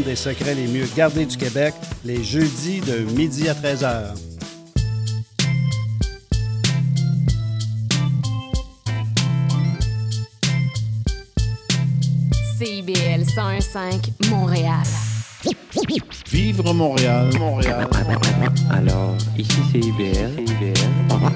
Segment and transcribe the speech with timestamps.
[0.00, 1.74] monde des secrets les mieux gardés du Québec,
[2.04, 4.14] les jeudis de midi à 13h.
[12.58, 14.82] CIBL 101.5 Montréal.
[16.30, 17.88] Vivre Montréal, Montréal.
[18.70, 20.44] Alors, ici c'est IBL.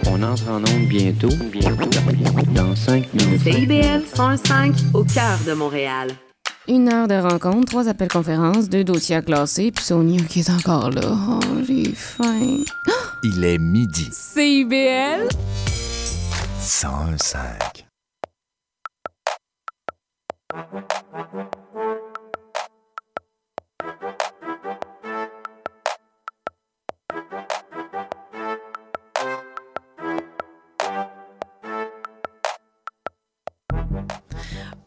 [0.06, 1.28] On entre en onde bientôt.
[1.50, 1.90] Bientôt.
[2.54, 3.42] Dans 5 minutes.
[3.42, 6.10] CIBL 105 au cœur de Montréal.
[6.66, 10.48] Une heure de rencontre, trois appels conférences, deux dossiers à classer, puis Sonia qui est
[10.48, 11.02] encore là.
[11.04, 12.64] Oh, j'ai faim.
[13.22, 14.08] Il est midi.
[14.10, 15.28] CIBL
[16.58, 17.84] 105.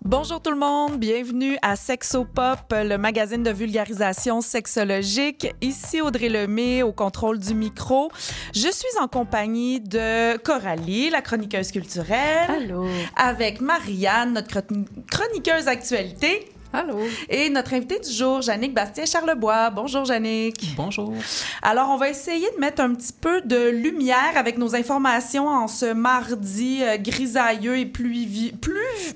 [0.09, 5.53] Bonjour tout le monde, bienvenue à Sexopop, le magazine de vulgarisation sexologique.
[5.59, 8.09] Ici Audrey Lemay au contrôle du micro.
[8.55, 12.49] Je suis en compagnie de Coralie, la chroniqueuse culturelle.
[12.49, 12.85] Allô.
[13.17, 16.51] Avec Marianne, notre chron- chroniqueuse actualité.
[16.71, 16.99] Allô.
[17.29, 19.71] Et notre invité du jour, Jannick Bastien-Charlebois.
[19.71, 20.73] Bonjour, Jannick.
[20.77, 21.13] Bonjour.
[21.61, 25.67] Alors, on va essayer de mettre un petit peu de lumière avec nos informations en
[25.67, 28.51] ce mardi euh, grisailleux et pluvieux.
[28.61, 29.13] Plus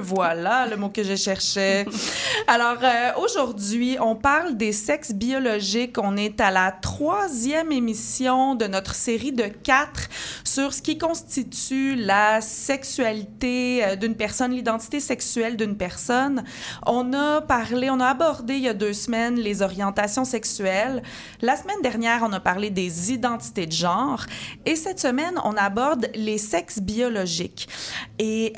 [0.00, 1.86] voilà le mot que je cherchais.
[2.46, 5.96] Alors, euh, aujourd'hui, on parle des sexes biologiques.
[5.98, 10.08] On est à la troisième émission de notre série de quatre
[10.44, 16.44] sur ce qui constitue la sexualité euh, d'une personne, l'identité sexuelle d'une personne.
[16.86, 21.02] On a parlé, on a abordé il y a deux semaines les orientations sexuelles.
[21.40, 24.24] La semaine dernière, on a parlé des identités de genre.
[24.66, 27.68] Et cette semaine, on aborde les sexes biologiques.
[28.18, 28.52] Et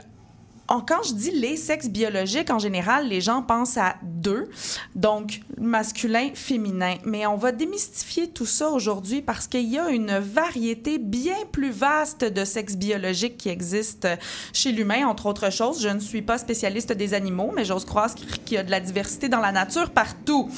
[0.71, 4.49] en- quand je dis les sexes biologiques, en général, les gens pensent à deux,
[4.95, 6.95] donc masculin, féminin.
[7.05, 11.71] Mais on va démystifier tout ça aujourd'hui parce qu'il y a une variété bien plus
[11.71, 14.09] vaste de sexes biologiques qui existent
[14.53, 15.83] chez l'humain, entre autres choses.
[15.83, 18.81] Je ne suis pas spécialiste des animaux, mais j'ose croire qu'il y a de la
[18.81, 20.49] diversité dans la nature partout.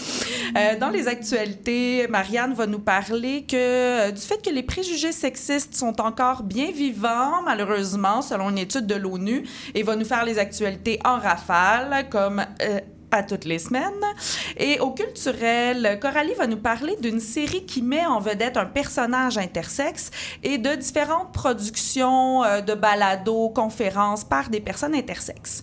[0.56, 5.74] Euh, dans les actualités, Marianne va nous parler euh, du fait que les préjugés sexistes
[5.74, 10.38] sont encore bien vivants, malheureusement, selon une étude de l'ONU, et va nous faire les
[10.38, 12.80] actualités en rafale, comme euh,
[13.10, 14.04] à toutes les semaines.
[14.56, 19.38] Et au culturel, Coralie va nous parler d'une série qui met en vedette un personnage
[19.38, 20.10] intersexe
[20.42, 25.62] et de différentes productions euh, de balados, conférences par des personnes intersexes.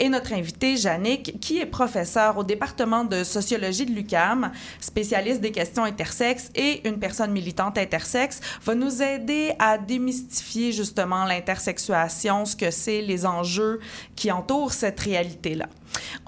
[0.00, 5.50] Et notre invité, Jannick, qui est professeur au département de sociologie de l'UCAM, spécialiste des
[5.50, 12.54] questions intersexes et une personne militante intersexe, va nous aider à démystifier justement l'intersexuation, ce
[12.54, 13.80] que c'est, les enjeux
[14.14, 15.66] qui entourent cette réalité-là.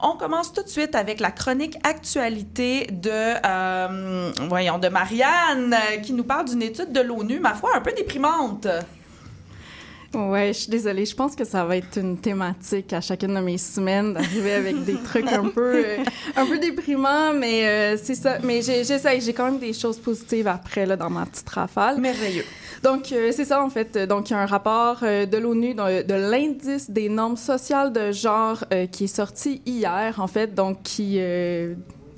[0.02, 3.10] On commence tout de suite avec la chronique actualité de,
[3.46, 7.92] euh, voyons, de Marianne, qui nous parle d'une étude de l'ONU, ma foi, un peu
[7.92, 8.66] déprimante.
[10.12, 11.06] Ouais, je suis désolée.
[11.06, 14.84] Je pense que ça va être une thématique à chacune de mes semaines d'arriver avec
[14.84, 15.96] des trucs un peu, euh,
[16.36, 18.38] un peu déprimants, mais euh, c'est ça.
[18.42, 19.20] Mais j'essaye.
[19.20, 22.00] J'ai quand même des choses positives après là dans ma petite rafale.
[22.00, 22.44] Merveilleux.
[22.82, 23.96] Donc, euh, c'est ça, en fait.
[23.98, 28.10] Donc, il y a un rapport de l'ONU de, de l'indice des normes sociales de
[28.10, 31.20] genre qui est sorti hier, en fait, donc qui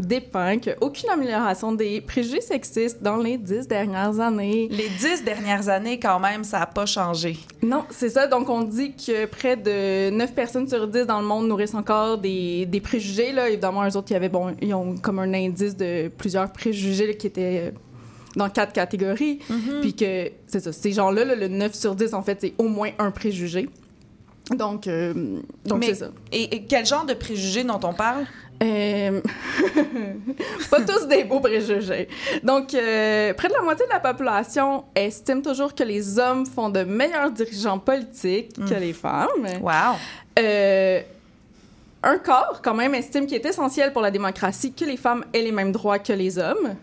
[0.02, 4.68] euh, dépeint qu'aucune amélioration des préjugés sexistes dans les dix dernières années.
[4.70, 7.36] Les dix dernières années, quand même, ça n'a pas changé.
[7.62, 8.26] Non, c'est ça.
[8.26, 12.18] Donc, on dit que près de 9 personnes sur 10 dans le monde nourrissent encore
[12.18, 13.32] des, des préjugés.
[13.32, 13.48] Là.
[13.48, 17.14] Évidemment, eux autres, ils, avaient, bon, ils ont comme un indice de plusieurs préjugés là,
[17.14, 17.70] qui étaient euh,
[18.36, 19.38] dans quatre catégories.
[19.80, 22.68] Puis que, c'est ça, ces gens-là, là, le 9 sur 10, en fait, c'est au
[22.68, 23.68] moins un préjugé.
[24.50, 26.10] Donc, euh, donc c'est ça.
[26.32, 28.24] Et, et quel genre de préjugés dont on parle?
[28.62, 29.20] Euh,
[30.70, 32.08] pas tous des beaux préjugés.
[32.42, 36.68] Donc, euh, près de la moitié de la population estime toujours que les hommes font
[36.68, 39.46] de meilleurs dirigeants politiques que les femmes.
[39.60, 39.96] Wow!
[40.38, 41.00] Euh,
[42.04, 45.42] un quart, quand même, estime qu'il est essentiel pour la démocratie que les femmes aient
[45.42, 46.76] les mêmes droits que les hommes.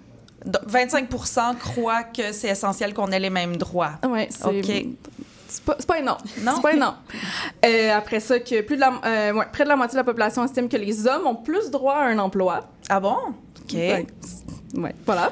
[0.45, 3.93] Donc, 25% croient que c'est essentiel qu'on ait les mêmes droits.
[4.07, 4.47] Ouais, c'est...
[4.47, 4.85] OK.
[5.49, 6.21] C'est pas, pas énorme.
[6.41, 6.53] Non?
[6.55, 6.95] C'est pas énorme.
[7.65, 10.05] Euh, après ça, que plus de la, euh, ouais, près de la moitié de la
[10.05, 12.69] population estime que les hommes ont plus droit à un emploi.
[12.87, 13.17] Ah bon?
[13.61, 13.75] OK.
[14.75, 15.31] Ouais, voilà.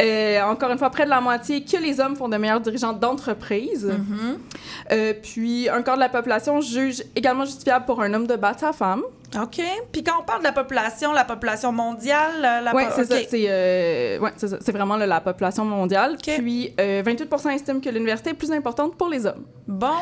[0.00, 2.92] Euh, encore une fois, près de la moitié que les hommes font de meilleurs dirigeants
[2.92, 3.86] d'entreprise.
[3.86, 4.92] Mm-hmm.
[4.92, 8.60] Euh, puis, un quart de la population juge également justifiable pour un homme de battre
[8.60, 9.02] sa femme.
[9.38, 9.60] OK.
[9.92, 13.04] Puis quand on parle de la population, la population mondiale, euh, la Oui, po- c'est
[13.04, 13.16] ça.
[13.28, 14.56] C'est euh, ouais, c'est ça.
[14.60, 16.16] C'est vraiment là, la population mondiale.
[16.22, 19.44] Puis, euh, 28% estiment que l'université est plus importante pour les hommes.
[19.66, 19.92] Bon,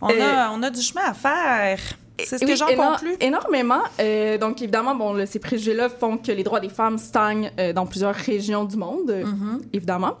[0.00, 1.80] on, Euh, a, on a du chemin à faire.
[2.18, 3.16] C'est ce Oui, que j'en éno- conclus.
[3.20, 3.80] Énormément.
[4.00, 7.86] Euh, donc, évidemment, bon, ces préjugés-là font que les droits des femmes stagnent euh, dans
[7.86, 9.60] plusieurs régions du monde, euh, Mm-hmm.
[9.72, 10.16] évidemment.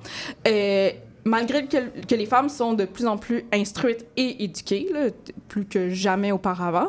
[1.24, 1.76] Malgré que,
[2.08, 5.02] que les femmes sont de plus en plus instruites et éduquées, là,
[5.46, 6.88] plus que jamais auparavant.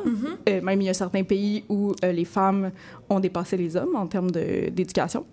[0.49, 2.71] Euh, même il y a certains pays où les femmes
[3.11, 5.25] ont dépassé les hommes en termes d'éducation.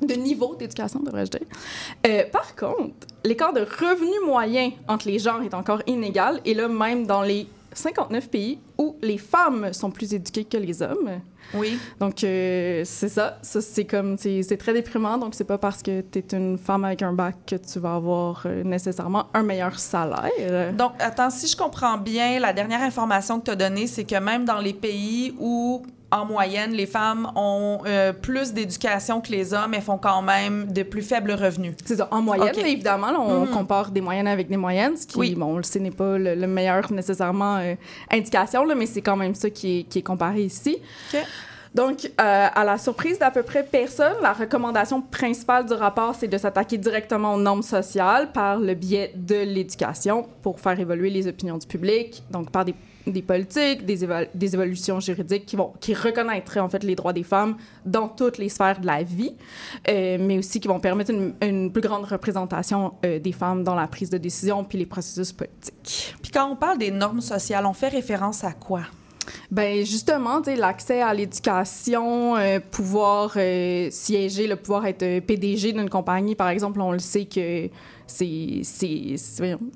[0.00, 1.46] De niveau d'éducation, devrais-je dire.
[2.06, 6.66] Euh, par contre, l'écart de revenu moyen entre les genres est encore inégal, et là,
[6.68, 11.20] même dans les 59 pays où les femmes sont plus éduquées que les hommes.
[11.54, 11.78] Oui.
[11.98, 13.38] Donc, euh, c'est ça.
[13.42, 15.18] Ça, c'est comme, c'est très déprimant.
[15.18, 17.94] Donc, c'est pas parce que tu es une femme avec un bac que tu vas
[17.94, 20.72] avoir euh, nécessairement un meilleur salaire.
[20.74, 24.16] Donc, attends, si je comprends bien, la dernière information que tu as donnée, c'est que
[24.16, 29.54] même dans les pays où, en moyenne, les femmes ont euh, plus d'éducation que les
[29.54, 31.74] hommes, elles font quand même de plus faibles revenus.
[31.84, 32.08] C'est ça.
[32.10, 32.58] En moyenne, Ok.
[32.66, 33.50] évidemment, là, on Mhm.
[33.50, 35.34] compare des moyennes avec des moyennes, ce qui, Oui.
[35.36, 37.74] bon, on le sait, n'est pas le, le meilleur nécessairement euh,
[38.10, 40.78] indication, là, mais c'est quand même ça qui est, qui est comparé ici.
[41.72, 46.26] Donc, euh, à la surprise d'à peu près personne, la recommandation principale du rapport, c'est
[46.26, 51.28] de s'attaquer directement aux normes sociales par le biais de l'éducation pour faire évoluer les
[51.28, 52.74] opinions du public, donc par des,
[53.06, 57.56] des politiques, des, évolutions juridiques qui, vont, qui reconnaîtraient en fait les droits des femmes
[57.84, 59.34] dans toutes les sphères de la vie,
[59.88, 63.74] euh, mais aussi qui vont permettre une, une plus grande représentation euh, des femmes dans
[63.74, 66.14] la prise de décision puis les processus politiques.
[66.22, 68.82] Puis quand on parle des normes sociales, on fait référence à quoi?
[69.50, 73.32] Ben justement, l'accès à l'éducation, euh, pouvoir
[73.90, 77.68] siéger, le pouvoir être PDG d'une compagnie, par exemple, on le sait que
[78.10, 78.62] c'est,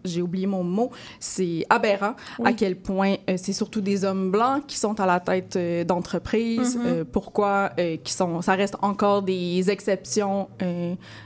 [0.04, 0.90] j'ai oublié mon mot,
[1.20, 2.14] c'est aberrant
[2.44, 5.84] à quel point euh, c'est surtout des hommes blancs qui sont à la tête euh,
[5.84, 6.78] d'entreprises.
[6.84, 10.48] Euh, pourquoi euh, qui sont, ça reste encore des exceptions,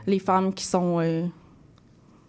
[0.07, 1.29] les femmes qui sont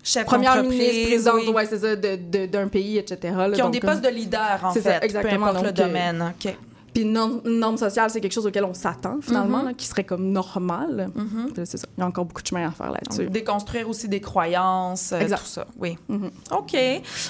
[0.02, 1.54] Chef première ministre, présidente, oui.
[1.54, 3.34] ouais, d'un pays, etc.
[3.36, 3.52] là.
[3.52, 5.48] Qui ont Donc, des postes de leader, en fait, ça, exactement.
[5.48, 6.34] peu importe le Donc, domaine.
[6.34, 6.56] OK.
[6.94, 9.66] Puis une norme, une norme sociale, c'est quelque chose auquel on s'attend finalement, Mhm.
[9.66, 11.10] là, qui serait comme normal.
[11.16, 11.52] Mhm.
[11.56, 11.88] C'est ça.
[11.98, 13.28] Il y a encore beaucoup de chemin à faire là-dessus.
[13.30, 15.66] Déconstruire aussi des croyances, euh, tout ça.
[15.78, 15.98] Oui.
[16.08, 16.30] Mhm.
[16.52, 16.78] OK.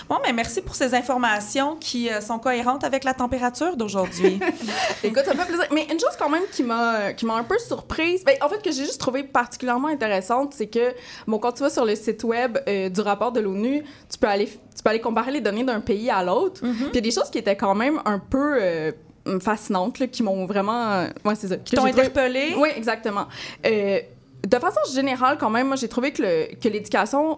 [0.09, 4.39] Bon, mais merci pour ces informations qui euh, sont cohérentes avec la température d'aujourd'hui.
[5.03, 5.65] Écoute, ça me fait plaisir.
[5.73, 8.61] Mais une chose quand même qui m'a qui m'a un peu surprise, ben, en fait
[8.61, 10.93] que j'ai juste trouvé particulièrement intéressante, c'est que
[11.27, 14.27] bon quand tu vas sur le site web euh, du rapport de l'ONU, tu peux
[14.27, 16.61] aller tu peux aller comparer les données d'un pays à l'autre.
[16.61, 18.91] Puis il y a des choses qui étaient quand même un peu euh,
[19.39, 21.57] fascinantes là, qui m'ont vraiment euh, ouais, c'est ça.
[21.57, 22.55] Qui t'ont interpellé?
[22.57, 23.27] Oui, exactement.
[23.65, 23.99] Euh,
[24.47, 26.21] de façon générale, quand même, moi, j'ai trouvé que,
[26.69, 27.37] l'éducation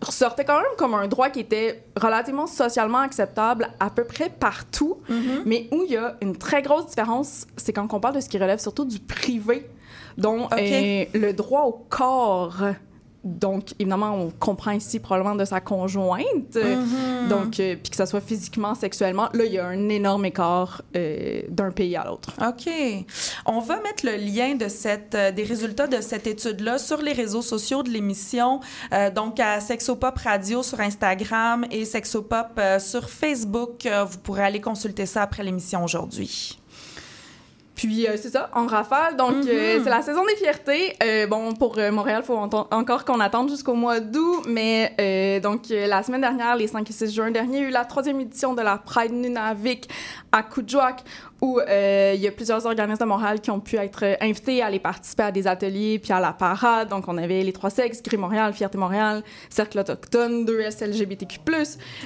[0.00, 4.98] ressortait quand même comme un droit qui était relativement socialement acceptable à peu près partout,
[5.08, 5.42] Mhm.
[5.44, 8.28] mais où il y a une très grosse différence, c'est quand on parle de ce
[8.28, 9.68] qui relève surtout du privé,
[10.16, 12.62] dont euh, le droit au corps.
[13.22, 16.56] Donc, évidemment, on comprend ici probablement de sa conjointe.
[16.56, 17.28] Mhm.
[17.28, 20.82] Donc, euh, puis que ça soit physiquement, sexuellement, là, il y a un énorme écart
[20.96, 22.32] euh, d'un pays à l'autre.
[22.40, 22.72] OK.
[23.46, 27.12] On va mettre le lien de cette, euh, des résultats de cette étude-là sur les
[27.12, 28.60] réseaux sociaux de l'émission,
[28.92, 33.86] euh, donc à Sexopop Radio sur Instagram et Sexopop euh, sur Facebook.
[33.86, 36.59] Euh, vous pourrez aller consulter ça après l'émission aujourd'hui.
[37.80, 39.16] Puis euh, c'est ça, en rafale.
[39.16, 39.48] Donc Mhm.
[39.48, 40.94] euh, c'est la saison des fiertés.
[41.02, 44.42] Euh, bon, pour euh, Montréal, il faut encore qu'on attende jusqu'au mois d'août.
[44.46, 47.66] Mais euh, donc euh, la semaine dernière, les 5 et 6 juin dernier, il y
[47.66, 49.88] a eu la troisième édition de la Pride Nunavik
[50.30, 51.02] à Coudjouac,
[51.40, 54.62] où euh, il y a plusieurs organismes de Montréal qui ont pu être euh, invités
[54.62, 56.88] à aller participer à des ateliers puis à la parade.
[56.88, 61.40] Donc on avait les trois sexes, Gris Montréal, Fierté Montréal, Cercle autochtone, 2S LGBTQ+,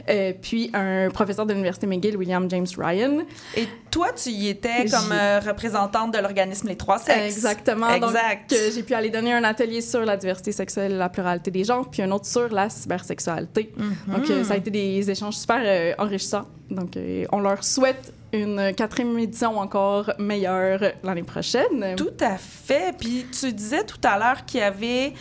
[0.08, 3.24] euh, puis un professeur de l'Université McGill, William James Ryan.
[3.56, 5.12] Et toi, tu y étais comme
[5.44, 7.36] représentante de l'organisme Les Trois Sexes.
[7.36, 7.90] Exactement.
[7.90, 8.50] Exact.
[8.50, 11.64] Donc, j'ai pu aller donner un atelier sur la diversité sexuelle et la pluralité des
[11.64, 13.72] genres, puis un autre sur la cybersexualité.
[13.76, 14.14] Mhm.
[14.14, 16.46] Donc, ça a été des échanges super enrichissants.
[16.70, 16.98] Donc,
[17.32, 21.94] on leur souhaite une quatrième édition encore meilleure l'année prochaine.
[21.96, 22.96] Tout à fait.
[22.98, 25.12] Puis tu disais tout à l'heure qu'il y avait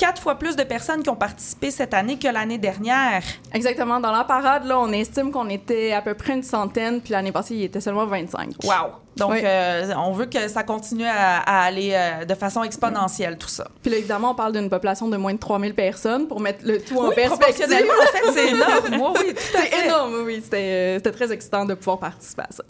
[0.00, 3.22] quatre fois plus de personnes qui ont participé cette année que l'année dernière.
[3.52, 4.00] Exactement.
[4.00, 7.32] Dans la parade, là, on estime qu'on était à peu près une centaine, puis l'année
[7.32, 8.54] passée, il était seulement 25.
[8.64, 8.70] Wow!
[9.16, 13.48] Donc, euh, on veut que ça continue à, à aller euh, de façon exponentielle, tout
[13.48, 13.68] ça.
[13.82, 16.80] Puis là, évidemment, on parle d'une population de moins de 3000 personnes pour mettre le
[16.80, 17.66] tout en Oui, perspective.
[17.66, 18.88] en fait, c'est énorme.
[18.96, 20.40] Moi, oui, tout à C'est énorme, oui.
[20.42, 22.64] C'était euh, c'était très excitant de pouvoir participer à ça.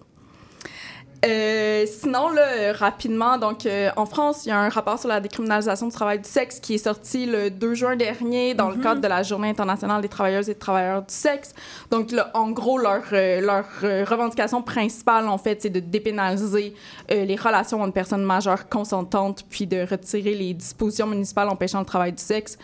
[1.27, 5.21] Euh, sinon, là, rapidement, donc euh, en France, il y a un rapport sur la
[5.21, 9.03] décriminalisation du travail du sexe qui est sorti le 2 juin dernier dans le cadre
[9.03, 11.53] de la Journée internationale des travailleuses et travailleurs du sexe.
[11.91, 16.75] Donc, là, en gros, leur, euh, leur euh, revendication principale, en fait, c'est de dépénaliser
[17.11, 21.87] euh, les relations entre personnes majeures consentantes, puis de retirer les dispositions municipales empêchant le
[21.87, 22.57] travail du sexe.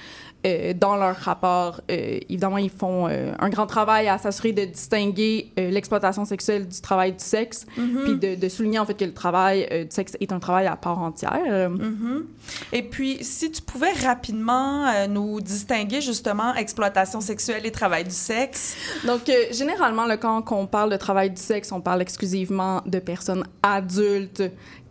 [0.47, 4.65] Euh, dans leur rapport, euh, évidemment, ils font euh, un grand travail à s'assurer de
[4.65, 9.12] distinguer l'exploitation sexuelle du travail du sexe, puis de, de souligner en fait que le
[9.12, 11.71] travail du sexe est un travail à part entière.
[11.71, 12.26] Mhm.
[12.73, 18.76] Et puis, si tu pouvais rapidement nous distinguer justement exploitation sexuelle et travail du sexe.
[19.07, 23.45] Donc, généralement, là, quand on parle de travail du sexe, on parle exclusivement de personnes
[23.62, 24.43] adultes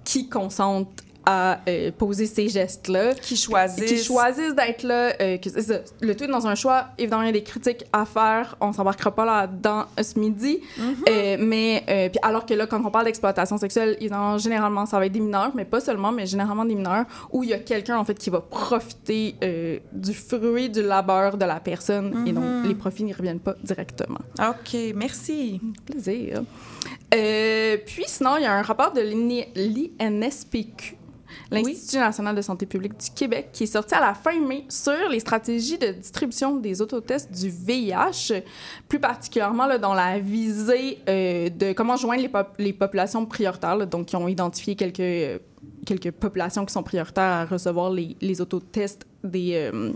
[0.04, 3.16] qui consentent à euh, poser ces gestes-là.
[3.16, 3.86] Qui choisissent.
[3.86, 5.14] qui choisissent d'être là.
[5.20, 5.50] euh, que,
[6.02, 6.88] le tout est dans un choix.
[6.98, 8.56] Évidemment, il y a des critiques à faire.
[8.62, 10.60] On s'embarquera pas là-dedans ce midi.
[11.10, 15.06] Euh, mais, puis alors que là, quand on parle d'exploitation sexuelle, évidemment, généralement, ça va
[15.06, 17.98] être des mineurs, mais pas seulement, mais généralement des mineurs, où il y a quelqu'un,
[17.98, 19.36] en fait, qui va profiter
[19.92, 22.26] du fruit du labeur de la personne.
[22.28, 24.20] Et donc, les profits n'y reviennent pas directement.
[24.40, 25.60] OK, merci.
[25.86, 26.44] Plaisir.
[27.10, 30.98] Puis sinon, il y a un rapport de l'INSPQ,
[31.52, 35.10] l'Institut national de santé publique du Québec, qui est sorti à la fin mai sur
[35.10, 38.42] les stratégies de distribution des autotests du VIH,
[38.88, 43.86] plus particulièrement là, dans la visée euh, de comment joindre les, pop- les populations prioritaires,
[43.88, 45.40] donc qui ont identifié quelques, euh,
[45.86, 49.70] quelques populations qui sont prioritaires à recevoir les, les autotests des...
[49.74, 49.92] euh,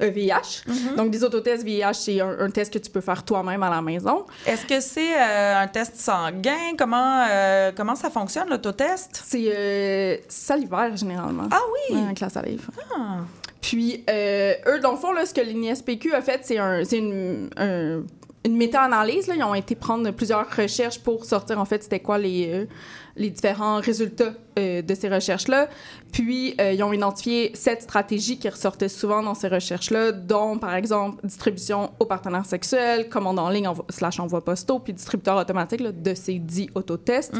[0.00, 0.64] VIH.
[0.96, 3.80] Donc, des autotests VIH, c'est un, un test que tu peux faire toi-même à la
[3.82, 4.24] maison.
[4.46, 6.74] Est-ce que c'est euh, un test sanguin?
[6.78, 9.22] Comment, euh, comment ça fonctionne, l'autotest?
[9.24, 11.48] C'est euh, salivaire, généralement.
[11.50, 11.96] Ah oui!
[11.96, 12.68] Ouais, avec la salive.
[12.96, 13.18] Ah.
[13.60, 17.48] Puis, eux, dans le fond, là, ce que l'INSPQ a fait, c'est un, c'est une,
[17.56, 18.02] un-
[18.44, 19.30] une méta-analyse.
[19.32, 22.66] Ils ont été prendre plusieurs recherches pour sortir, en fait, c'était quoi les,
[23.16, 25.68] les différents résultats euh, de ces recherches-là.
[26.12, 30.74] Puis, euh, ils ont identifié sept stratégies qui ressortaient souvent dans ces recherches-là, dont, par
[30.74, 35.80] exemple, distribution aux partenaires sexuels, commande en ligne envo- slash envoi postaux, puis distributeur automatique
[35.80, 37.34] là, de ces dits autotests.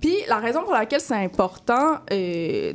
[0.00, 2.72] Puis la raison pour laquelle c'est important euh,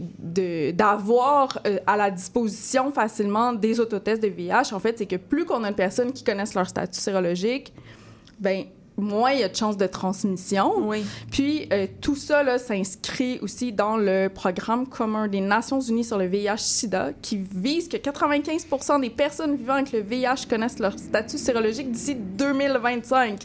[0.72, 5.64] d'avoir à la disposition facilement des autotests de VIH, en fait, c'est que plus qu'on
[5.64, 7.74] a de personnes qui connaissent leur statut sérologique,
[8.40, 8.66] ben
[8.98, 10.74] moins il y a de chances de transmission.
[10.88, 11.06] Oui.
[11.32, 16.18] Puis euh, tout ça là, s'inscrit aussi dans le programme commun des Nations Unies sur
[16.18, 21.38] le VIH/SIDA qui vise que 95% des personnes vivant avec le VIH connaissent leur statut
[21.38, 23.40] sérologique d'ici 2025.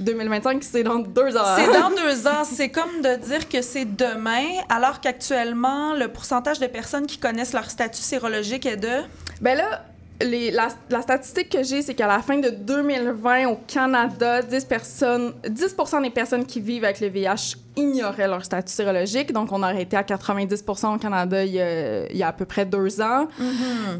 [0.00, 1.56] 2025, c'est dans deux ans.
[1.56, 2.44] C'est dans deux ans.
[2.44, 7.52] C'est comme de dire que c'est demain, alors qu'actuellement, le pourcentage de personnes qui connaissent
[7.52, 9.02] leur statut sérologique est de...
[9.40, 9.84] Ben là,
[10.22, 14.64] les- la, la statistique que j'ai, c'est qu'à la fin de 2020, au Canada, 10,
[14.64, 19.32] personnes, 10% des personnes qui vivent avec le VIH ignoraient leur statut sérologique.
[19.32, 22.32] Donc, on aurait été à 90% au Canada il y a, il y a à
[22.32, 23.26] peu près deux ans.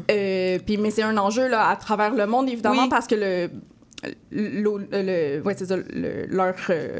[0.09, 2.89] Euh, puis, mais c'est un enjeu là, à travers le monde, évidemment, Oui.
[2.89, 3.49] parce que le,
[4.31, 6.55] le, le- ouais, c'est ça, le- leur...
[6.69, 6.99] euh,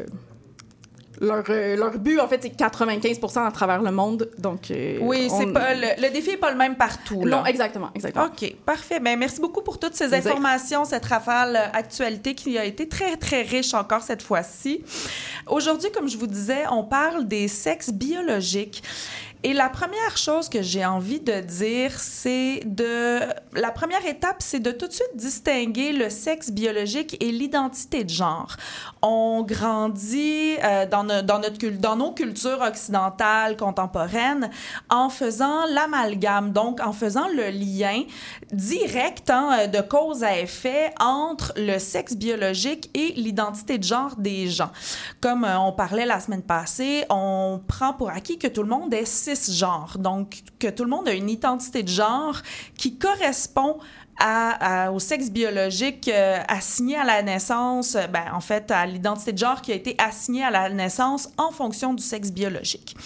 [1.20, 4.30] leur, euh, leur but, en fait, c'est 95 à travers le monde.
[4.38, 7.24] Donc, euh, Oui, c'est on- pas le, le défi n'est pas le même partout.
[7.24, 7.38] Là.
[7.38, 8.26] Non, exactement, exactement.
[8.26, 9.00] OK, parfait.
[9.00, 13.16] Ben, merci beaucoup pour toutes ces informations, cette rafale euh, actualité qui a été très,
[13.16, 14.82] très riche encore cette fois-ci.
[15.46, 18.82] Aujourd'hui, comme je vous disais, on parle des sexes biologiques.
[19.42, 23.20] Et la première chose que j'ai envie de dire, c'est de...
[23.52, 28.10] La première étape, c'est de tout de suite distinguer le sexe biologique et l'identité de
[28.10, 28.56] genre.
[29.02, 34.50] On grandit euh, dans, no- dans, notre, dans nos cultures occidentales contemporaines
[34.90, 38.02] en faisant l'amalgame, donc en faisant le lien
[38.52, 44.48] direct hein, de cause à effet entre le sexe biologique et l'identité de genre des
[44.48, 44.70] gens.
[45.20, 48.92] Comme euh, on parlait la semaine passée, on prend pour acquis que tout le monde
[48.92, 49.04] est
[49.98, 52.40] donc que tout le monde a une identité de genre
[52.76, 53.78] qui correspond
[54.92, 59.38] au sexe biologique euh, assigné à la naissance, euh, ben, en fait, à l'identité de
[59.38, 62.96] genre qui a été assignée à la naissance en fonction du sexe biologique.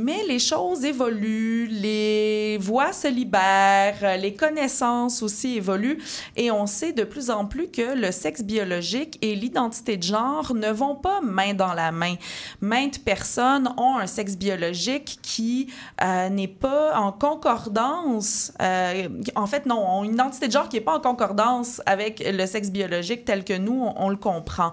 [0.00, 5.98] Mais les choses évoluent, les voix se libèrent, les connaissances aussi évoluent
[6.36, 10.54] et on sait de plus en plus que le sexe biologique et l'identité de genre
[10.54, 12.14] ne vont pas main dans la main.
[12.60, 15.66] Maintes personnes ont un sexe biologique qui
[16.04, 20.76] euh, n'est pas en concordance, euh, en fait non, ont une identité de genre qui
[20.76, 24.70] n'est pas en concordance avec le sexe biologique tel que nous, on, le comprend.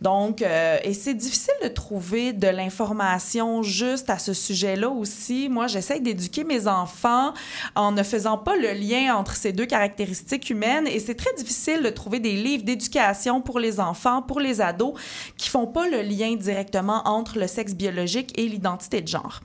[0.00, 5.48] Donc, euh, et c'est difficile de trouver de l'information juste à ce sujet-là aussi.
[5.48, 7.34] Moi, j'essaie d'éduquer mes enfants
[7.74, 11.82] en ne faisant pas le lien entre ces deux caractéristiques humaines et c'est très difficile
[11.82, 14.94] de trouver des livres d'éducation pour les enfants, pour les ados,
[15.36, 19.40] qui font pas le lien directement entre le sexe biologique et l'identité de genre.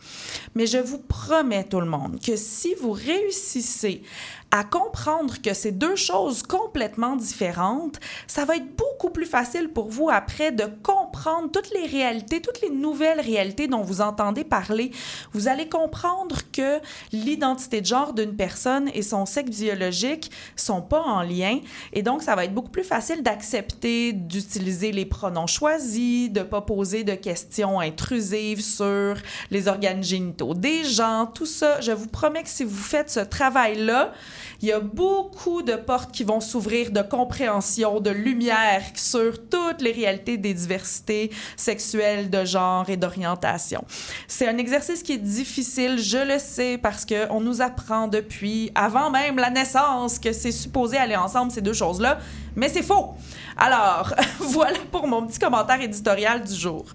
[0.54, 4.04] Mais je vous promets, tout le monde, que si vous réussissez
[4.51, 9.89] à comprendre que c'est deux choses complètement différentes, ça va être beaucoup plus facile pour
[9.89, 14.92] vous après de comprendre toutes les réalités, toutes les nouvelles réalités dont vous entendez parler.
[15.34, 16.80] Vous allez comprendre que
[17.12, 21.60] l'identité de genre d'une personne et son sexe biologique sont pas en lien
[21.92, 26.62] et donc ça va être beaucoup plus facile d'accepter d'utiliser les pronoms choisis, de pas
[26.62, 29.16] poser de questions intrusives sur
[29.51, 31.82] les organes génitaux des gens, tout ça.
[31.82, 34.13] Je vous promets que si vous faites ce travail-là,
[34.62, 39.82] il y a beaucoup de portes qui vont s'ouvrir de compréhension, de lumière sur toutes
[39.82, 43.84] les réalités des diversités sexuelles, de genre et d'orientation.
[44.27, 49.10] C'est un exercice qui est difficile, je le sais, parce qu'on nous apprend depuis avant
[49.10, 52.20] même la naissance que c'est supposé aller ensemble, ces deux choses-là,
[52.56, 53.15] mais c'est faux.
[53.58, 56.86] Alors, voilà pour mon petit commentaire éditorial du jour.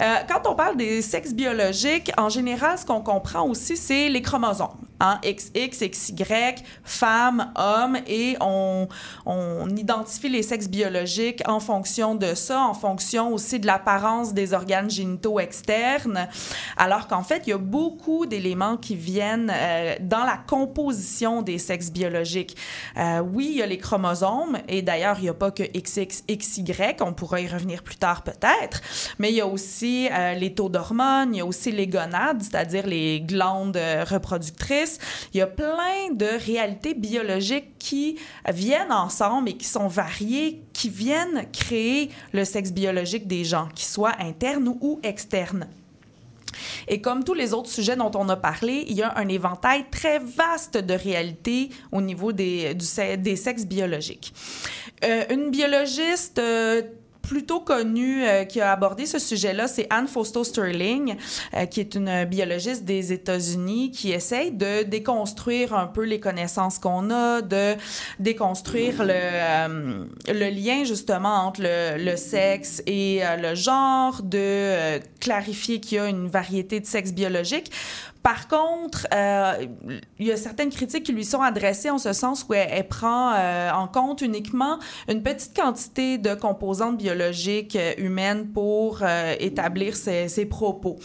[0.00, 4.22] Euh, quand on parle des sexes biologiques, en général, ce qu'on comprend aussi, c'est les
[4.22, 4.87] chromosomes.
[5.00, 5.20] Hein?
[5.22, 6.24] XX, XY,
[6.84, 8.88] femme, homme, et on,
[9.26, 14.54] on identifie les sexes biologiques en fonction de ça, en fonction aussi de l'apparence des
[14.54, 16.28] organes génitaux externes,
[16.76, 21.58] alors qu'en fait, il y a beaucoup d'éléments qui viennent euh, dans la composition des
[21.58, 22.56] sexes biologiques.
[22.96, 26.24] Euh, oui, il y a les chromosomes, et d'ailleurs, il n'y a pas que XX,
[26.28, 26.62] XY,
[27.00, 28.80] on pourra y revenir plus tard peut-être,
[29.18, 32.42] mais il y a aussi euh, les taux d'hormones, il y a aussi les gonades,
[32.42, 34.04] c'est-à-dire les glandes euh,
[35.32, 38.18] il y a plein de réalités biologiques qui
[38.48, 43.86] viennent ensemble et qui sont variées, qui viennent créer le sexe biologique des gens, qu'ils
[43.86, 45.66] soient internes ou externes.
[46.88, 49.84] Et comme tous les autres sujets dont on a parlé, il y a un éventail
[49.90, 54.32] très vaste de réalités au niveau des, des sexes biologiques.
[55.04, 56.82] Euh, une biologiste euh,
[57.28, 61.16] plutôt connue euh, qui a abordé ce sujet-là, c'est Anne Fausto Sterling,
[61.54, 66.78] euh, qui est une biologiste des États-Unis qui essaye de déconstruire un peu les connaissances
[66.78, 67.74] qu'on a, de
[68.18, 75.98] déconstruire le, euh, lien justement entre le, le sexe et le genre, de clarifier qu'il
[75.98, 77.70] y a une variété de sexes biologiques
[78.22, 79.66] par contre, euh,
[80.18, 83.32] il y a certaines critiques qui lui sont adressées en ce sens où elle, prend
[83.34, 89.02] euh, en compte uniquement une petite quantité de composantes biologiques euh, humaines pour
[89.38, 90.96] établir ses, propos.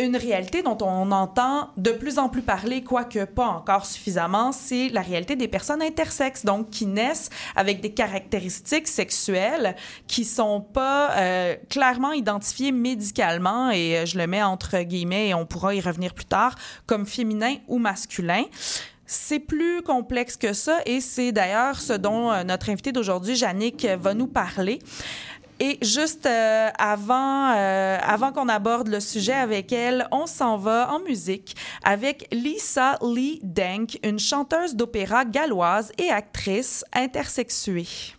[0.00, 4.88] Une réalité dont on entend de plus en plus parler, quoique pas encore suffisamment, c'est
[4.88, 11.10] la réalité des personnes intersexes, donc qui naissent avec des caractéristiques sexuelles qui sont pas
[11.16, 16.14] euh, clairement identifiées médicalement, et je le mets entre guillemets, et on pourra y revenir
[16.14, 16.54] plus tard,
[16.86, 18.44] comme féminin ou masculin.
[19.10, 23.86] C'est plus complexe que ça et c'est d'ailleurs ce dont euh, notre invité d'aujourd'hui, Jannick,
[23.86, 24.80] va nous parler.
[25.60, 30.92] Et juste euh, avant, euh, avant qu'on aborde le sujet avec elle, on s'en va
[30.92, 38.17] en musique avec Lisa Lee Denk, une chanteuse d'opéra galloise et actrice intersexuée.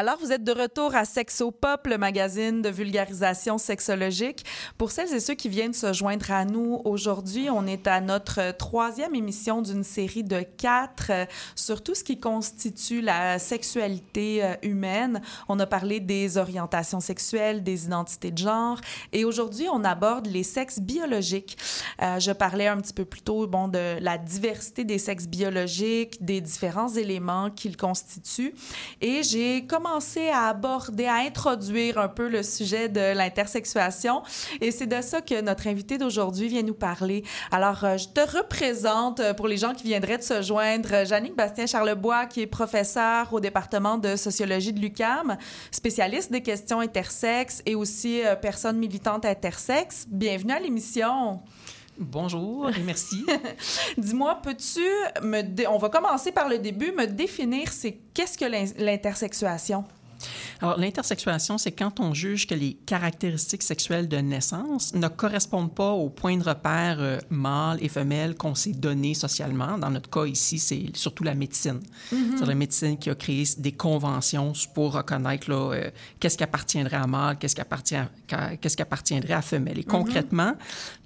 [0.00, 4.46] Alors, vous êtes de retour à Sexopop, le magazine de vulgarisation sexologique.
[4.78, 8.56] Pour celles et ceux qui viennent se joindre à nous aujourd'hui, on est à notre
[8.56, 14.54] troisième émission d'une série de quatre euh, sur tout ce qui constitue la sexualité euh,
[14.62, 15.20] humaine.
[15.50, 18.80] On a parlé des orientations sexuelles, des identités de genre,
[19.12, 21.58] et aujourd'hui, on aborde les sexes biologiques.
[22.00, 26.24] Euh, je parlais un petit peu plus tôt, bon, de la diversité des sexes biologiques,
[26.24, 28.54] des différents éléments qu'ils constituent,
[29.02, 29.89] et j'ai commencé
[30.32, 34.22] à aborder, à introduire un peu le sujet de l'intersexuation.
[34.60, 37.24] Et c'est de ça que notre invité d'aujourd'hui vient nous parler.
[37.50, 41.04] Alors, euh, je te représente euh, pour les gens qui viendraient de se joindre, euh,
[41.04, 45.36] Jannick Bastien-Charlebois, qui est professeur au département de sociologie de l'UCAM,
[45.70, 50.06] spécialiste des questions intersexes et aussi personne militante intersexes.
[50.08, 51.40] Bienvenue à l'émission.
[52.00, 53.26] Bonjour et merci.
[53.98, 54.80] Dis-moi, peux-tu
[55.22, 55.68] me...
[55.68, 59.84] On va commencer par le début, me définir c'est qu'est-ce que l'in- l'intersexuation?
[60.60, 65.92] Alors, l'intersexuation, c'est quand on juge que les caractéristiques sexuelles de naissance ne correspondent pas
[65.92, 69.78] au point de repère euh, mâle et femelle qu'on s'est donné socialement.
[69.78, 71.80] Dans notre cas ici, c'est surtout la médecine.
[72.10, 76.96] C'est la médecine qui a créé des conventions pour reconnaître là, euh, qu'est-ce qui appartiendrait
[76.96, 77.62] à mâle, qu'est-ce qui,
[78.60, 79.78] qu'est-ce appartiendrait à femelle.
[79.78, 80.54] Et concrètement,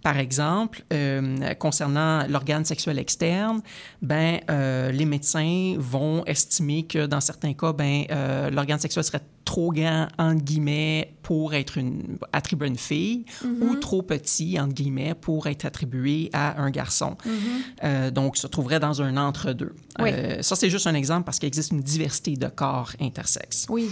[0.03, 3.61] par exemple, euh, concernant l'organe sexuel externe,
[4.03, 8.05] ben, euh, les médecins vont estimer que dans certains cas, ben,
[8.53, 13.25] l'organe sexuel serait trop grand, entre guillemets, pour être une, attribué à une fille
[13.61, 17.17] ou trop petit, entre guillemets, pour être attribué à un garçon.
[17.83, 19.75] Euh, donc, se trouverait dans un entre-deux.
[20.01, 20.11] Oui.
[20.13, 23.67] Euh, ça, c'est juste un exemple parce qu'il existe une diversité de corps intersexes.
[23.71, 23.91] Oui.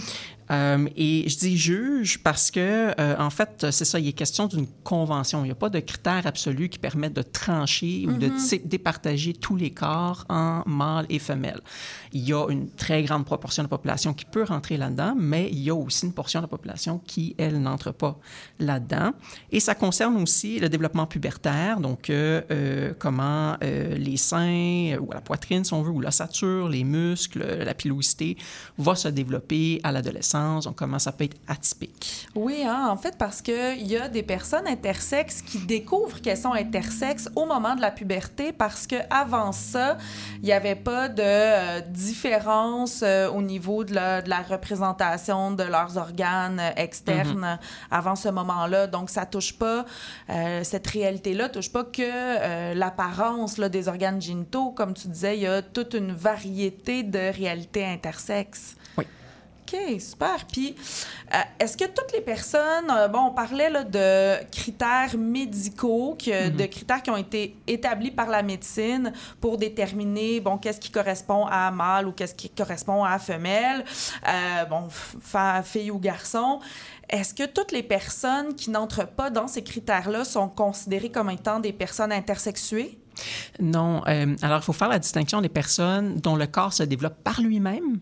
[0.51, 2.59] Euh, et je dis juge parce que,
[2.99, 5.41] euh, en fait, c'est ça, il est question d'une convention.
[5.41, 9.33] Il n'y a pas de critères absolus qui permettent de trancher ou de dé- départager
[9.33, 11.61] tous les corps en mâle et femelle.
[12.11, 15.42] Il y a une très grande proportion de la population qui peut rentrer là-dedans, mais
[15.51, 18.17] il y a aussi une portion de la population qui, elle, n'entre pas
[18.59, 19.11] là-dedans.
[19.51, 25.11] Et ça concerne aussi le développement pubertaire, donc euh, euh, comment euh, les seins ou
[25.11, 28.37] la poitrine, si on veut, ou l'ossature, les muscles, la pilosité
[28.77, 32.27] va se développer à l'adolescence, donc comment ça peut être atypique?
[32.35, 36.53] Oui, hein, en fait, parce qu'il y a des personnes intersexes qui découvrent qu'elles sont
[36.53, 39.97] intersexes au moment de la puberté parce qu'avant ça,
[40.41, 46.71] il n'y avait pas de différence au niveau de la représentation de leurs organes euh,
[46.75, 47.59] externes
[47.91, 48.87] avant ce moment-là.
[48.87, 49.85] Donc, ça touche pas,
[50.29, 54.71] euh, cette réalité-là touche pas que euh, l'apparence des organes génitaux.
[54.71, 58.75] Comme tu disais, il y a toute une variété de réalités intersexes.
[59.63, 60.45] OK, super.
[60.51, 60.75] Puis,
[61.33, 66.49] euh, est-ce que toutes les personnes, euh, bon, on parlait là, de critères médicaux, que,
[66.49, 71.45] de critères qui ont été établis par la médecine pour déterminer, bon, qu'est-ce qui correspond
[71.45, 73.85] à mâle ou qu'est-ce qui correspond à femelle,
[74.27, 74.87] euh, bon,
[75.63, 76.59] fille ou garçon.
[77.09, 81.59] Est-ce que toutes les personnes qui n'entrent pas dans ces critères-là sont considérées comme étant
[81.59, 82.97] des personnes intersexuées?
[83.59, 84.01] Non.
[84.07, 87.41] euh, alors, il faut faire la distinction des personnes dont le corps se développe par
[87.41, 87.99] lui-même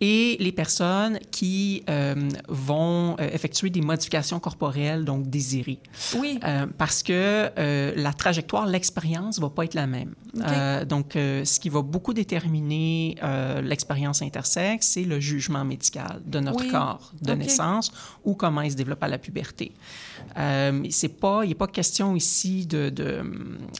[0.00, 2.14] et les personnes qui euh,
[2.48, 5.78] vont euh, effectuer des modifications corporelles, donc désirées.
[6.18, 6.38] Oui.
[6.44, 10.14] Euh, parce que euh, la trajectoire, l'expérience va pas être la même.
[10.36, 10.42] OK.
[10.46, 16.20] Euh, donc, euh, ce qui va beaucoup déterminer euh, l'expérience intersexe, c'est le jugement médical
[16.26, 16.68] de notre Oui.
[16.70, 17.90] corps de naissance
[18.24, 19.72] ou comment il se développe à la puberté.
[20.38, 23.22] Euh, c'est pas, il n'est pas question ici de, de,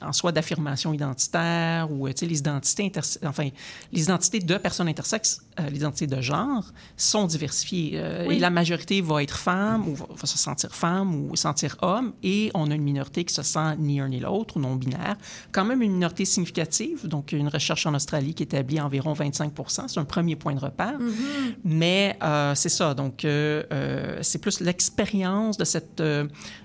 [0.03, 2.92] en soi d'affirmation identitaire ou, les identités
[3.25, 3.49] enfin,
[3.92, 6.64] les identités de personnes intersexes, euh, les identités de genre
[6.96, 7.92] sont diversifiées.
[7.94, 8.37] Euh, Oui.
[8.37, 12.12] Et la majorité va être femme ou va, va se sentir femme ou sentir homme
[12.22, 15.16] et on a une minorité qui se sent ni un ni l'autre ou non binaire.
[15.53, 19.53] Quand même une minorité significative, donc une recherche en Australie qui établit environ 25
[19.88, 20.99] c'est un premier point de repère.
[21.64, 26.03] Mais euh, c'est ça, donc euh, c'est plus l'expérience de cette,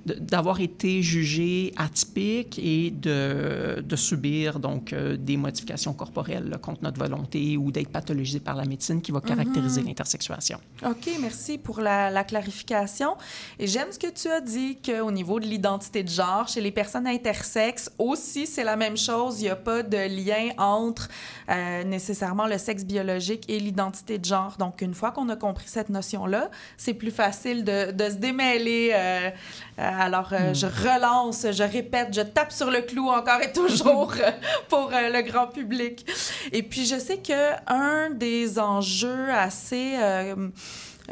[0.06, 6.84] d'avoir été jugé atypique et de, de subir donc euh, des modifications corporelles là, contre
[6.84, 10.60] notre volonté ou d'être pathologisé par la médecine qui va caractériser l'intersexuation.
[10.86, 13.15] OK, merci pour la, la clarification.
[13.60, 16.71] Et j'aime ce que tu as dit qu'au niveau de l'identité de genre, chez les
[16.71, 19.39] personnes intersexes, aussi, c'est la même chose.
[19.41, 21.10] Il n'y a pas de lien entre
[21.50, 24.56] euh, nécessairement le sexe biologique et l'identité de genre.
[24.58, 28.91] Donc, une fois qu'on a compris cette notion-là, c'est plus facile de, de se démêler.
[28.93, 29.30] euh,
[29.78, 34.32] alors, euh, je relance, je répète, je tape sur le clou encore et toujours euh,
[34.70, 36.06] pour euh, le grand public.
[36.52, 39.98] Et puis, je sais que un des enjeux assez...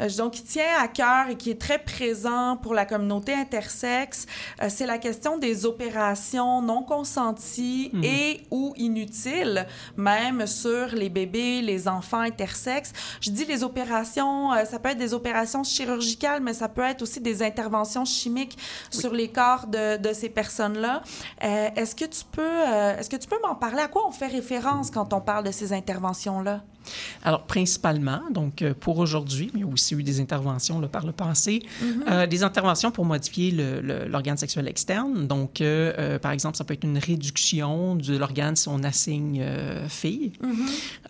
[0.00, 4.26] euh, donc qui tient à cœur et qui est très présent pour la communauté intersexe.
[4.62, 8.04] Euh, c'est la question des opérations non consenties Mhm.
[8.04, 12.92] et ou inutiles, même sur les bébés, les enfants intersexes.
[13.20, 17.02] Je dis les opérations, euh, ça peut être des opérations chirurgicales, mais ça peut être
[17.02, 18.56] aussi des interventions chimiques
[18.90, 21.02] sur les corps de, de ces personnes-là.
[21.44, 23.82] Euh, est-ce que tu peux, euh, est-ce que tu peux m'en parler?
[23.82, 26.60] À quoi on fait référence quand on parle de ces interventions-là?
[27.24, 30.88] Alors, principalement, donc euh, pour aujourd'hui, mais il y a aussi eu des interventions là,
[30.88, 31.62] par le passé,
[32.08, 33.50] euh, des interventions pour modifier
[34.08, 35.26] l'organe sexuel externe.
[35.26, 39.88] Donc, euh, par exemple, ça peut être une réduction de l'organe si on assigne euh,
[39.88, 40.32] fille.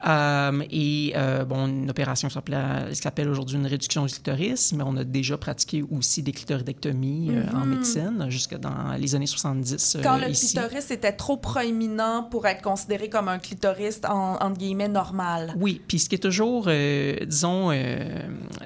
[0.07, 1.15] Euh, et,
[1.49, 5.37] bon, une opération s'appelle qui s'appelle aujourd'hui une réduction du clitoris, mais on a déjà
[5.37, 10.55] pratiqué aussi des clitoridectomies en médecine jusque dans les années 70 euh, Quand le ici.
[10.55, 15.55] clitoris était trop proéminent pour être considéré comme un clitoris, en, entre guillemets, normal.
[15.61, 17.99] Oui, puis ce qui est toujours, euh, disons, euh,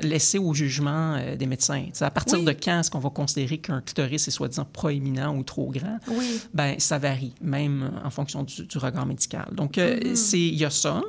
[0.00, 1.82] laissé au jugement euh, des médecins.
[1.86, 2.44] Tu sais, à partir Oui.
[2.44, 5.98] de quand est-ce qu'on va considérer qu'un clitoris est soi-disant proéminent ou trop grand?
[6.08, 6.40] Oui.
[6.54, 9.48] Ben, ça varie, même en fonction du, du regard médical.
[9.52, 9.80] Donc,
[10.14, 11.02] c'est il y a ça.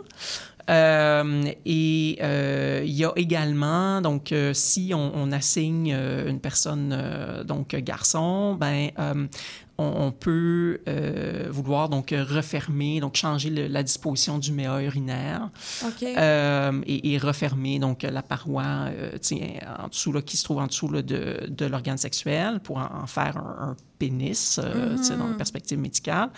[0.70, 5.96] Euh, et euh, il y a également, donc, euh, si on, on assigne
[6.28, 8.90] une personne, donc garçon, ben,
[9.78, 15.50] on, on peut euh, vouloir donc refermer, donc changer le- la disposition du méa urinaire
[16.18, 19.12] euh, et, et refermer donc la paroi euh,
[19.84, 22.90] en dessous là, qui se trouve en dessous là, de, de l'organe sexuel pour en,
[23.04, 26.30] en faire un, un pénis euh, dans la perspective médicale.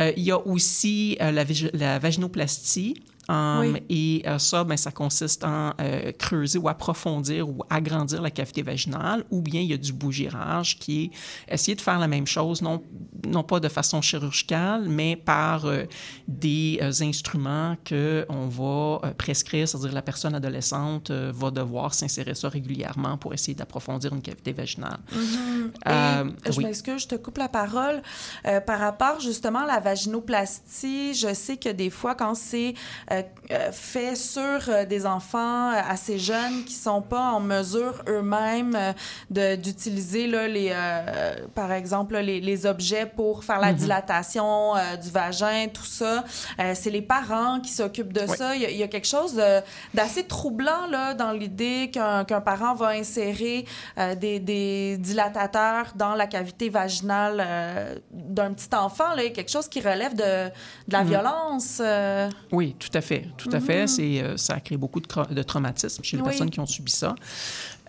[0.00, 1.30] Euh, il y a aussi euh,
[1.74, 3.02] la vaginoplastie.
[3.28, 3.82] Um, Oui.
[3.88, 8.62] Et euh, ça, ben, ça consiste en euh, creuser ou approfondir ou agrandir la cavité
[8.62, 11.04] vaginale, ou bien il y a du bougirage qui
[11.48, 12.82] est essayer de faire la même chose, non,
[13.26, 15.84] non pas de façon chirurgicale, mais par euh,
[16.26, 23.32] des instruments qu'on va prescrire, c'est-à-dire la personne adolescente va devoir s'insérer ça régulièrement pour
[23.34, 24.98] essayer d'approfondir une cavité vaginale.
[25.12, 25.16] Et,
[25.88, 26.64] Euh, je oui.
[26.64, 28.02] m'excuse, je te coupe la parole.
[28.66, 32.74] Par rapport justement à la vaginoplastie, je sais que des fois, quand c'est
[33.72, 39.56] fait sur euh, des enfants euh, assez jeunes qui sont pas en mesure eux-mêmes euh,
[39.56, 45.10] d'utiliser les, euh, par exemple, là, les, les objets pour faire la dilatation euh, du
[45.10, 46.24] vagin, tout ça,
[46.60, 48.36] euh, c'est les parents qui s'occupent de Oui.
[48.36, 48.54] ça.
[48.56, 49.40] Il y, a, il y a quelque chose
[49.92, 53.66] d'assez troublant là, dans l'idée qu'un qu'un parent va insérer
[53.98, 59.14] euh, des, des dilatateurs dans la cavité vaginale euh, d'un petit enfant.
[59.14, 61.78] Là, Il y a quelque chose qui relève de, de la violence.
[61.80, 62.30] euh.
[62.52, 63.86] Oui, tout à fait, tout à fait.
[63.86, 66.28] C'est, euh, ça a créé beaucoup de, de traumatisme chez les Oui.
[66.30, 67.14] personnes qui ont subi ça.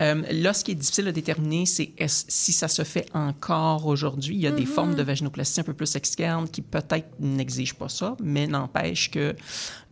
[0.02, 4.34] Euh, là, ce qui est difficile à déterminer, c'est si ça se fait encore aujourd'hui.
[4.34, 7.88] Il y a des formes de vaginoplastie un peu plus externes qui peut-être n'exigent pas
[7.88, 9.34] ça, mais n'empêche que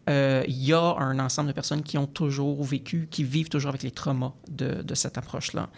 [0.09, 3.71] euh, il y a un ensemble de personnes qui ont toujours vécu, qui vivent toujours
[3.71, 5.69] avec les traumas de, de cette approche-là.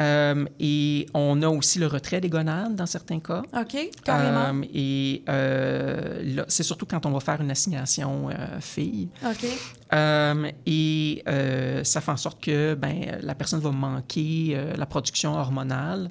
[0.00, 3.42] Euh, et on a aussi le retrait des gonades dans certains cas.
[3.56, 4.60] OK, carrément.
[4.60, 9.08] Euh, et euh, c'est surtout quand on va faire une assignation euh, fille.
[9.24, 9.46] OK.
[9.94, 14.86] Euh, et euh, ça fait en sorte que ben, la personne va manquer euh, la
[14.86, 16.10] production hormonale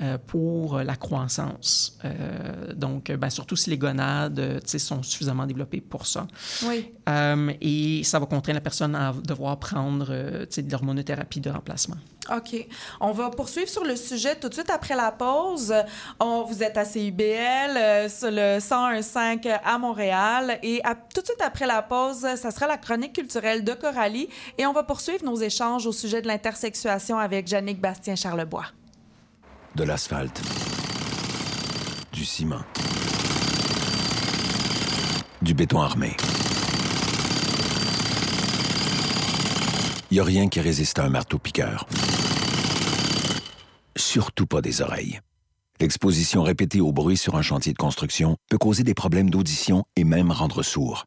[0.00, 1.98] euh, pour la croissance.
[2.74, 6.26] Donc, ben, surtout si les gonades sont suffisamment développées pour ça.
[6.64, 6.92] Oui.
[7.60, 11.96] Et ça va contraindre la personne à devoir prendre de l'hormonothérapie de remplacement.
[12.34, 12.66] OK.
[13.00, 15.74] On va poursuivre sur le sujet tout de suite après la pause.
[16.20, 20.58] On, vous êtes à CIBL, euh, sur le 101.5 à Montréal.
[20.62, 20.82] Et
[21.14, 24.28] tout de suite après la pause, ça sera la chronique culturelle de Coralie.
[24.58, 28.66] Et on va poursuivre nos échanges au sujet de l'intersexuation avec Jannick Bastien-Charlebois.
[29.74, 30.40] De l'asphalte.
[32.12, 32.62] Du ciment.
[35.42, 36.16] Du béton armé.
[40.10, 41.86] Il a rien qui résiste à un marteau-piqueur.
[43.96, 45.20] Surtout pas des oreilles.
[45.80, 50.04] L'exposition répétée au bruit sur un chantier de construction peut causer des problèmes d'audition et
[50.04, 51.04] même rendre sourd.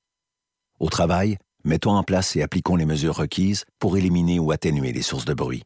[0.80, 5.02] Au travail, mettons en place et appliquons les mesures requises pour éliminer ou atténuer les
[5.02, 5.64] sources de bruit.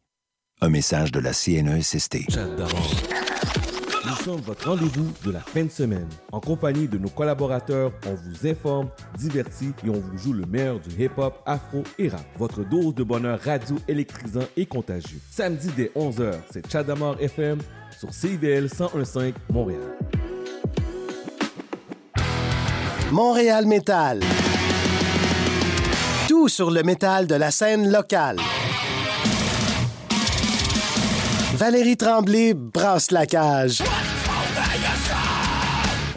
[0.62, 2.30] Un message de la CNESST.
[2.30, 2.70] J'adore.
[4.24, 6.08] Sommes votre rendez-vous de la fin de semaine.
[6.32, 10.80] En compagnie de nos collaborateurs, on vous informe, divertit et on vous joue le meilleur
[10.80, 12.24] du hip-hop, afro et rap.
[12.38, 15.20] Votre dose de bonheur radio électrisant et contagieux.
[15.30, 17.58] Samedi dès 11h, c'est Chadamar FM
[18.00, 19.82] sur CIVL 1015 Montréal.
[23.12, 24.22] Montréal Métal.
[26.30, 28.38] Tout sur le métal de la scène locale.
[31.66, 33.82] Valérie Tremblay brasse la cage.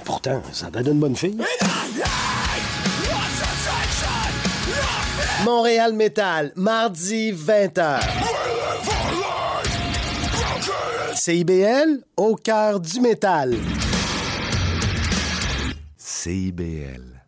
[0.04, 1.38] Pourtant, ça donne une bonne fille.
[5.44, 8.00] Montréal Metal, mardi 20h.
[11.14, 13.54] CIBL, au cœur du métal.
[15.96, 17.22] CIBL.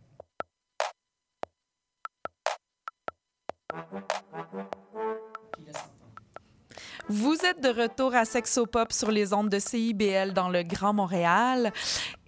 [7.10, 11.72] Vous êtes de retour à Sexopop sur les ondes de CIBL dans le Grand Montréal.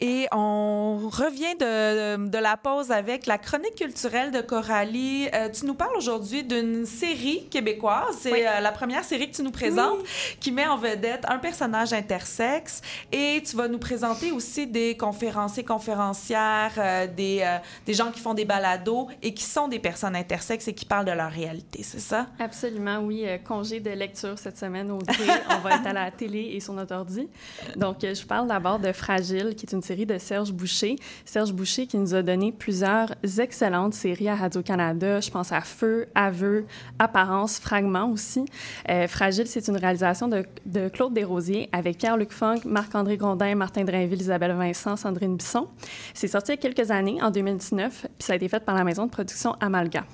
[0.00, 5.28] Et on revient de, de la pause avec la chronique culturelle de Coralie.
[5.34, 8.16] Euh, tu nous parles aujourd'hui d'une série québécoise.
[8.20, 8.40] C'est Oui.
[8.46, 9.98] euh, la première série que tu nous présentes
[10.40, 12.80] qui met en vedette un personnage intersexe.
[13.12, 18.32] Et tu vas nous présenter aussi des conférenciers, conférencières, euh, des, des gens qui font
[18.32, 22.00] des balados et qui sont des personnes intersexes et qui parlent de leur réalité, c'est
[22.00, 22.28] ça?
[22.38, 23.26] Absolument, oui.
[23.46, 24.69] Congé de lecture cette semaine,
[25.50, 27.28] On va être à la télé et sur notre ordi.
[27.76, 30.96] Donc, euh, je parle d'abord de Fragile, qui est une série de Serge Boucher.
[31.24, 35.20] Serge Boucher qui nous a donné plusieurs excellentes séries à Radio-Canada.
[35.20, 36.66] Je pense à Feu, Aveu,
[36.98, 38.44] Apparence, Fragment aussi.
[38.88, 43.84] Euh, Fragile, c'est une réalisation de, de Claude Desrosiers avec Pierre-Luc Funk, Marc-André Grondin, Martin
[43.84, 45.68] Drainville, Isabelle Vincent, Sandrine Bisson.
[46.14, 48.74] C'est sorti il y a quelques années, en 2019, puis ça a été fait par
[48.74, 50.04] la maison de production Amalga.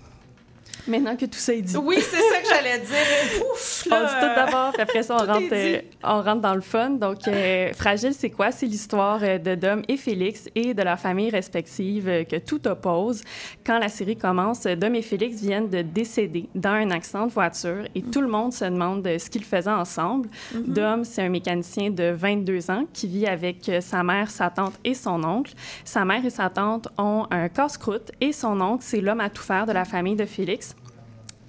[0.87, 1.77] Maintenant que tout ça est dit.
[1.77, 3.43] Oui, c'est ça que j'allais dire.
[3.53, 6.55] Ouf, On là, dit tout d'abord, puis après ça, on rentre, euh, on rentre dans
[6.55, 6.91] le fun.
[6.91, 8.51] Donc, euh, Fragile, c'est quoi?
[8.53, 13.23] C'est l'histoire euh, de Dom et Félix et de leur famille respective que tout oppose.
[13.65, 17.85] Quand la série commence, Dom et Félix viennent de décéder dans un accident de voiture
[17.95, 20.29] et tout le monde se demande ce qu'ils faisaient ensemble.
[20.55, 20.63] Mhm.
[20.67, 24.95] Dom, c'est un mécanicien de 22 ans qui vit avec sa mère, sa tante et
[24.95, 25.53] son oncle.
[25.85, 29.43] Sa mère et sa tante ont un casse-croûte et son oncle, c'est l'homme à tout
[29.43, 30.66] faire de la famille de Félix.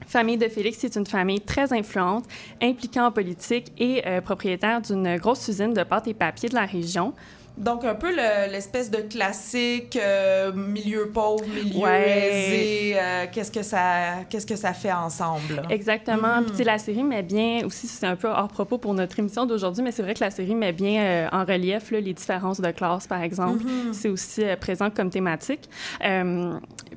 [0.08, 2.24] Famille de Félix, c'est une famille très influente,
[2.62, 6.66] impliquée en politique et euh, propriétaire d'une grosse usine de pâte et papier de la
[6.66, 7.14] région.
[7.58, 12.30] Donc, un peu le- l'espèce de classique euh, milieu pauvre, milieu Ouais.
[12.30, 12.96] aisé.
[13.00, 15.64] euh, qu'est-ce, que ça, qu'est-ce que ça fait ensemble?
[15.70, 16.42] Exactement.
[16.42, 16.52] Mhm.
[16.56, 19.84] Puis, la série met bien, aussi, c'est un peu hors propos pour notre émission d'aujourd'hui,
[19.84, 22.70] mais c'est vrai que la série met bien euh, en relief là, les différences de
[22.72, 23.64] classe, par exemple.
[23.64, 23.94] Mhm.
[23.94, 25.68] C'est aussi présent comme thématique.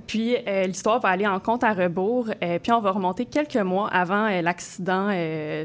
[0.06, 2.28] Puis, l'histoire va aller en compte à rebours.
[2.62, 5.08] puis, on va remonter quelques mois avant l'accident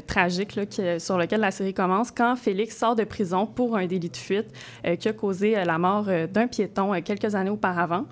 [0.06, 3.86] tragique là, qui- sur lequel la série commence, quand Félix sort de prison pour un
[3.86, 4.46] délit de fuite
[4.94, 8.04] qui a causé euh, la mort euh, d'un piéton euh, quelques années auparavant.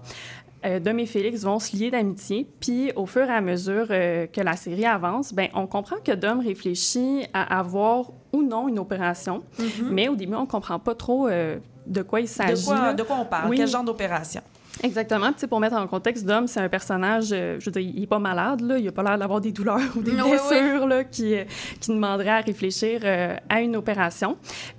[0.64, 4.26] Euh, Dom et Félix vont se lier d'amitié, puis au fur et à mesure euh,
[4.26, 8.78] que la série avance, ben, on comprend que Dom réfléchit à avoir ou non une
[8.78, 9.42] opération,
[9.90, 12.62] mais au début, on comprend pas trop euh, de quoi il s'agit.
[12.62, 12.94] De quoi, là.
[12.94, 13.50] de quoi on parle?
[13.50, 13.58] Oui.
[13.58, 14.40] Quel genre d'opération?
[14.82, 15.32] Exactement.
[15.32, 18.02] Tu sais, pour mettre en contexte, Dom, c'est un personnage, euh, je veux dire, il
[18.02, 18.78] est pas malade, là.
[18.78, 20.30] Il a pas l'air d'avoir des douleurs ou des Oui, oui.
[20.30, 21.44] blessures, là, qui, euh,
[21.80, 24.36] qui demanderaient à réfléchir euh, à une opération.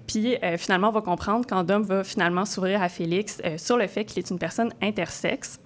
[0.08, 4.06] Puis, finalement, on va comprendre quand Dom va finalement s'ouvrir à Félix sur le fait
[4.06, 5.60] qu'il est une personne intersexe.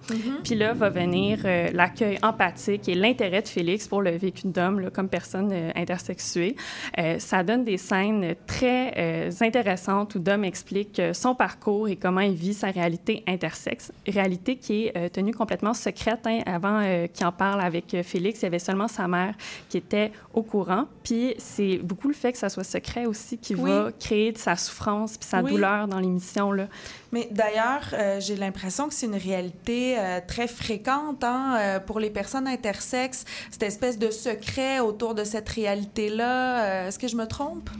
[0.44, 1.40] Puis là, va venir
[1.74, 6.56] l'accueil empathique et l'intérêt de Félix pour le vécu de Dom là, comme personne intersexuée.
[7.18, 12.54] Ça donne des scènes très intéressantes où Dom explique son parcours et comment il vit
[12.54, 13.92] sa réalité intersexe.
[14.20, 16.26] Réalité qui est euh, tenue complètement secrète.
[16.26, 16.40] hein.
[16.46, 19.34] Avant euh, qu'il en parle avec euh, Félix, il y avait seulement sa mère
[19.68, 20.84] qui était au courant.
[21.02, 23.70] Puis c'est beaucoup le fait que ça soit secret aussi qui Oui.
[23.70, 25.50] va créer de sa souffrance puis sa Oui.
[25.52, 26.52] douleur dans l'émission.
[26.52, 26.66] là.
[27.12, 29.96] Mais d'ailleurs, euh, j'ai l'impression que c'est une réalité
[30.28, 36.86] très fréquente hein, pour les personnes intersexes, cette espèce de secret autour de cette réalité-là.
[36.88, 37.70] Est-ce que je me trompe?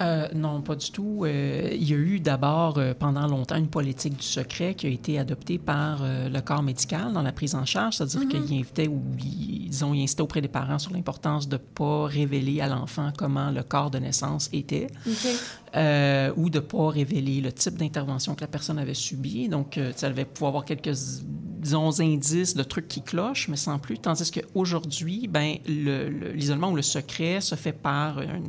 [0.00, 1.24] Euh, non, pas du tout.
[1.24, 4.90] Euh, il y a eu d'abord, euh, pendant longtemps, une politique du secret qui a
[4.90, 9.02] été adoptée par le corps médical dans la prise en charge, c'est-à-dire qu'il invitait ou
[9.18, 13.10] il- disons, il incitait auprès des parents sur l'importance de ne pas révéler à l'enfant
[13.16, 14.86] comment le corps de naissance était
[15.74, 19.48] ou de ne pas révéler le type d'intervention que la personne avait subi.
[19.48, 20.90] Donc, ça devait pouvoir avoir quelques,
[21.60, 23.98] disons, indices de trucs qui clochent, mais sans plus.
[23.98, 28.40] Tandis qu'aujourd'hui, ben, le- le- l'isolement ou le secret se fait par, un,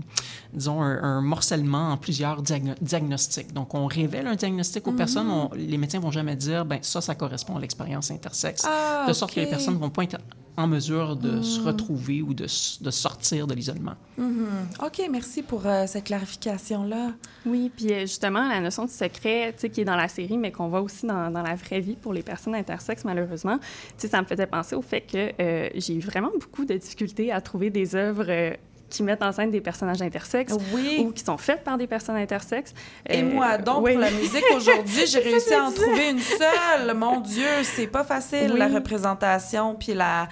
[0.54, 3.54] disons, un, un morcellement en plusieurs diagno- diagnostics.
[3.54, 5.30] Donc, on révèle un diagnostic aux personnes.
[5.30, 8.66] on- les médecins vont jamais dire, ben ça, ça correspond à l'expérience intersexe.
[8.68, 10.18] Ah, de sorte que les personnes vont pas être
[10.58, 13.94] en mesure de se retrouver ou de, de sortir de l'isolement.
[14.18, 14.48] Mhm.
[14.86, 17.12] OK, merci pour euh, cette clarification-là.
[17.46, 20.38] Oui, puis euh, justement, la notion de secret, tu sais, qui est dans la série,
[20.38, 23.66] mais qu'on voit aussi dans, dans la vraie vie pour les personnes intersexes, malheureusement, tu
[23.98, 27.32] sais, ça me faisait penser au fait que euh, j'ai eu vraiment beaucoup de difficultés
[27.32, 28.52] à trouver des œuvres euh,
[28.92, 31.04] qui mettent en scène des personnages intersexes Oui.
[31.04, 32.74] ou qui sont faites par des personnes intersexes.
[33.10, 33.94] Et Euh, moi donc, oui.
[33.94, 36.94] pour la musique aujourd'hui, j'ai réussi à en trouver une seule.
[36.96, 38.60] Mon Dieu, c'est pas facile, Oui.
[38.60, 40.28] la représentation puis la,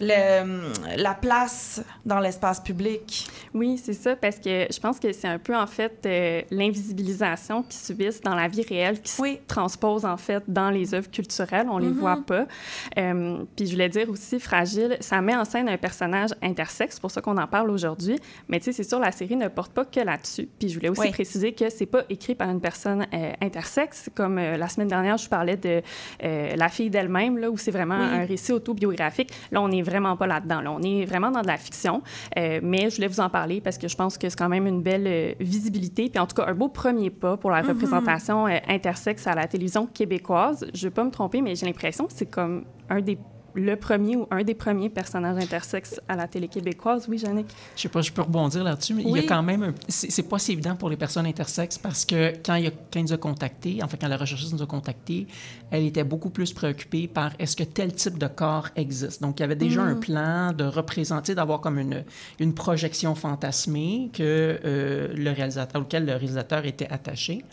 [0.00, 3.28] le- la place dans l'espace public.
[3.54, 7.62] Oui, c'est ça, parce que je pense que c'est un peu, en fait, euh, l'invisibilisation
[7.62, 11.66] qu'ils subissent dans la vie réelle qui se transpose, en fait, dans les œuvres culturelles.
[11.70, 11.98] On les Mhm.
[11.98, 12.46] voit pas.
[12.98, 17.00] Euh, puis je voulais dire aussi, Fragile, ça met en scène un personnage intersexe, c'est
[17.00, 17.99] pour ça qu'on en parle aujourd'hui.
[18.00, 18.18] Aujourd'hui.
[18.48, 20.48] Mais tu sais, c'est sûr, la série ne porte pas que là-dessus.
[20.58, 21.10] Puis je voulais aussi Oui.
[21.10, 24.10] préciser que c'est pas écrit par une personne euh, intersexe.
[24.14, 25.82] Comme euh, la semaine dernière, je parlais de
[26.24, 28.04] euh, La fille d'elle-même, là, où c'est vraiment Oui.
[28.22, 29.30] un récit autobiographique.
[29.52, 30.60] Là, on n'est vraiment pas là-dedans.
[30.60, 30.72] Là.
[30.72, 32.02] On est vraiment dans de la fiction.
[32.36, 34.82] Mais je voulais vous en parler parce que je pense que c'est quand même une
[34.82, 36.08] belle visibilité.
[36.08, 37.68] Puis en tout cas, un beau premier pas pour la Mhm.
[37.70, 40.66] représentation intersexe à la télévision québécoise.
[40.74, 43.18] Je vais pas me tromper, mais j'ai l'impression que c'est comme un des
[43.54, 47.06] le premier ou un des premiers personnages intersexes à la télé québécoise.
[47.08, 47.46] Oui, Jannick?
[47.76, 49.62] Je sais pas, je peux rebondir là-dessus, mais il y a quand même.
[49.62, 53.00] un- C'est pas si évident pour les personnes intersexes parce que quand, il, a, quand
[53.00, 55.26] il nous a contactés, enfin, quand la recherchiste nous a contactés,
[55.70, 59.22] elle était beaucoup plus préoccupée par est-ce que tel type de corps existe.
[59.22, 60.00] Donc, il y avait déjà un Mhm.
[60.00, 62.04] plan de représenter, d'avoir comme une,
[62.38, 64.22] une projection fantasmée que,
[64.64, 67.44] euh, le réalisateur, auquel le réalisateur était attaché.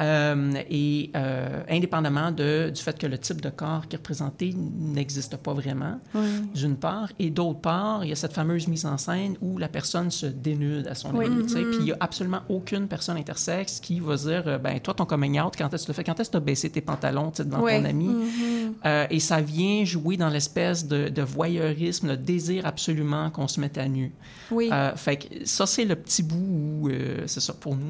[0.00, 4.54] Euh, et euh, indépendamment de, du fait que le type de corps qui est représenté
[4.56, 6.26] n'existe pas vraiment, Oui.
[6.54, 9.68] d'une part, et d'autre part, il y a cette fameuse mise en scène où la
[9.68, 11.26] personne se dénude à son Oui.
[11.48, 11.68] sais, Mhm.
[11.70, 15.04] puis il n'y a absolument aucune personne intersexe qui va dire, euh, ben toi, ton
[15.04, 16.04] coming out, quand est-ce que tu le fais?
[16.04, 17.72] Quand est-ce que tu as baissé tes pantalons devant Oui.
[17.82, 18.06] ton ami?
[18.06, 18.59] Mhm.
[18.84, 23.60] Euh, et ça vient jouer dans l'espèce de, de voyeurisme, le désir absolument qu'on se
[23.60, 24.12] mette à nu.
[24.50, 24.68] Oui.
[24.72, 26.36] Euh, fait que ça, c'est le petit bout
[26.84, 27.86] où, euh, c'est ça, pour nous,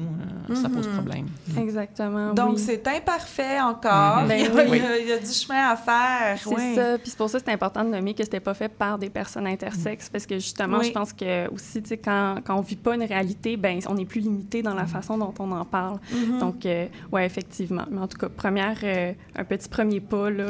[0.49, 0.93] euh, ça pose Mhm.
[0.93, 1.25] problème.
[1.57, 2.33] Exactement.
[2.33, 2.61] Donc, oui.
[2.65, 4.21] c'est imparfait encore.
[4.23, 4.27] Mhm.
[4.27, 4.61] Ben il, y a, oui.
[4.73, 6.37] il y a- il y a du chemin à faire.
[6.37, 6.75] C'est oui.
[6.75, 6.97] ça.
[6.97, 9.09] Puis c'est pour ça que c'est important de nommer que c'était pas fait par des
[9.09, 10.87] personnes intersexes, parce que justement, Oui.
[10.87, 13.97] je pense que aussi, tu sais, quand, quand on vit pas une réalité, ben on
[13.97, 15.99] est plus limité dans la façon dont on en parle.
[16.11, 16.39] Mhm.
[16.39, 17.85] Donc, euh, ouais, effectivement.
[17.89, 20.43] Mais en tout cas, première, euh, un petit premier pas là,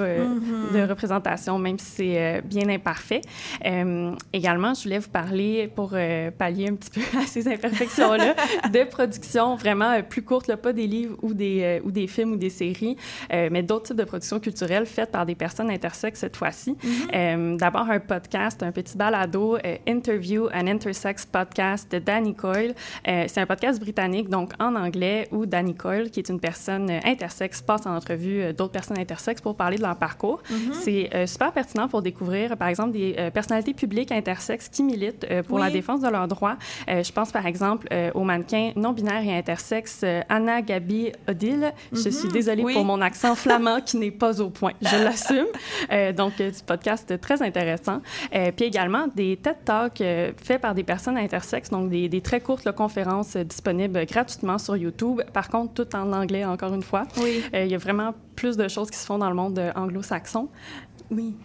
[0.74, 3.22] de représentation, même si c'est euh, bien imparfait.
[3.66, 8.36] Euh, également, je voulais vous parler pour euh, pallier un petit peu à ces imperfections-là
[8.74, 12.38] de production vraiment plus courte, là, pas des livres ou des, ou des films ou
[12.38, 12.96] des séries,
[13.32, 16.76] mais d'autres types de productions culturelles faites par des personnes intersexes cette fois-ci.
[17.14, 19.58] Euh, D'abord, un podcast, un petit balado,
[19.88, 22.74] Interview an Intersex Podcast de Danny Coyle.
[23.06, 27.62] C'est un podcast britannique, donc en anglais, où Danny Coyle, qui est une personne intersexe,
[27.62, 30.11] passe en entrevue d'autres personnes intersexes pour parler de leur parcours.
[30.50, 30.74] Mhm.
[30.74, 35.26] C'est euh, super pertinent pour découvrir, par exemple, des euh, personnalités publiques intersexes qui militent
[35.30, 35.64] euh, pour Oui.
[35.64, 36.58] la défense de leurs droits.
[36.88, 41.74] Je pense, par exemple, euh, au mannequin non-binaire et intersexe euh, Anna Gabi Odile.
[41.92, 42.12] Je Mhm.
[42.12, 42.74] suis désolée Oui.
[42.74, 44.74] pour mon accent flamand qui n'est pas au point.
[44.82, 45.48] Je l'assume.
[46.18, 48.02] Donc, du podcast très intéressant.
[48.32, 50.04] Puis également, des TED Talks
[50.38, 54.76] faits par des personnes intersexes, donc des, des très courtes là, conférences disponibles gratuitement sur
[54.78, 55.22] YouTube.
[55.34, 57.04] Par contre, tout en anglais, encore une fois.
[57.18, 57.44] Oui.
[57.54, 59.72] Euh, il y a vraiment plus de choses qui se font dans le monde euh,
[59.76, 60.50] anglo-saxon.
[61.10, 61.36] Oui.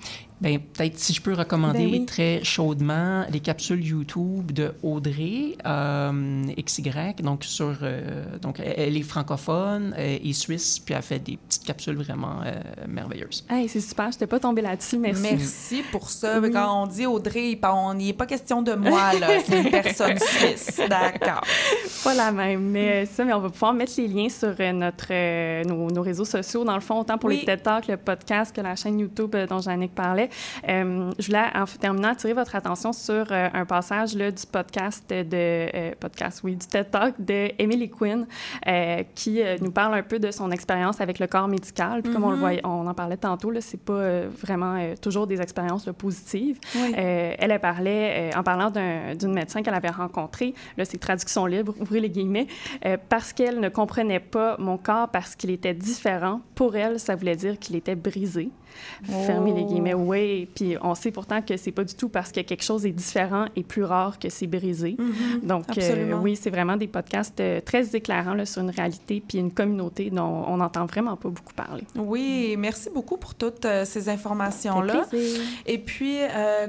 [0.40, 2.04] Ben, peut-être si je peux recommander Ben oui.
[2.06, 7.14] très chaudement les capsules YouTube de Audrey euh, XY.
[7.22, 11.64] Donc, sur, euh, donc, elle- est francophone euh, et suisse, puis elle fait des petites
[11.64, 12.52] capsules vraiment euh,
[12.86, 13.44] merveilleuses.
[13.48, 15.22] Hey, c'est super, je n'étais pas tombée là-dessus, merci.
[15.22, 16.38] Merci pour ça.
[16.40, 16.50] Oui.
[16.52, 19.28] Quand on dit Audrey, on n'y est pas question de moi, là.
[19.44, 20.80] C'est une personne suisse.
[20.88, 21.42] D'accord.
[22.04, 25.64] Pas la même, mais ça, mais on va pouvoir mettre les liens sur notre, euh,
[25.64, 27.38] nos, nos réseaux sociaux, dans le fond, autant pour Oui.
[27.40, 30.25] les TED Talks, le podcast que la chaîne YouTube dont Jannick parlait.
[30.68, 35.04] Euh, je voulais, en terminant, attirer votre attention sur euh, un passage là, du podcast
[35.08, 35.24] de...
[35.32, 38.26] euh, podcast, oui, du TED Talk de Emily Quinn,
[39.14, 42.02] qui nous parle un peu de son expérience avec le corps médical.
[42.02, 42.40] Puis comme on le Mhm.
[42.40, 46.58] voyait, on en parlait tantôt, là, c'est pas vraiment toujours des expériences là, positives.
[46.74, 46.92] Oui.
[46.96, 51.74] Elle, elle parlait, en parlant d'un- d'une médecin qu'elle avait rencontrée, là, c'est traduction libre,
[51.80, 52.46] ouvrez les guillemets,
[53.08, 56.40] parce qu'elle ne comprenait pas mon corps parce qu'il était différent.
[56.54, 58.50] Pour elle, ça voulait dire qu'il était brisé.
[59.04, 59.66] Fermez les Oh.
[59.66, 60.48] guillemets, oui.
[60.54, 63.46] Puis on sait pourtant que c'est pas du tout parce que quelque chose est différent
[63.56, 64.96] et plus rare que c'est brisé.
[64.98, 65.40] Mhm.
[65.42, 69.38] Donc, euh, oui, c'est vraiment des podcasts euh, très éclairants là, sur une réalité puis
[69.38, 71.84] une communauté dont on n'entend vraiment pas beaucoup parler.
[71.96, 75.06] Oui, merci beaucoup pour toutes euh, ces informations-là.
[75.66, 76.16] Et puis,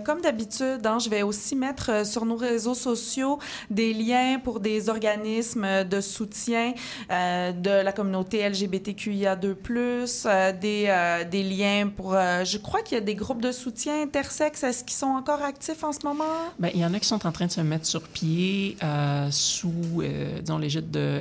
[0.06, 3.40] comme d'habitude, hein, je vais aussi mettre sur nos réseaux sociaux
[3.70, 6.74] des liens pour des organismes de soutien
[7.10, 12.14] de la communauté LGBTQIA2+, euh, des, des liens pour...
[12.14, 14.64] euh, je crois qu'il y a des groupes de soutien intersexes.
[14.64, 16.24] Est-ce qu'ils sont encore actifs en ce moment?
[16.60, 19.30] Ben, il y en a qui sont en train de se mettre sur pied euh,
[19.32, 21.20] sous, euh, disons, l'égide de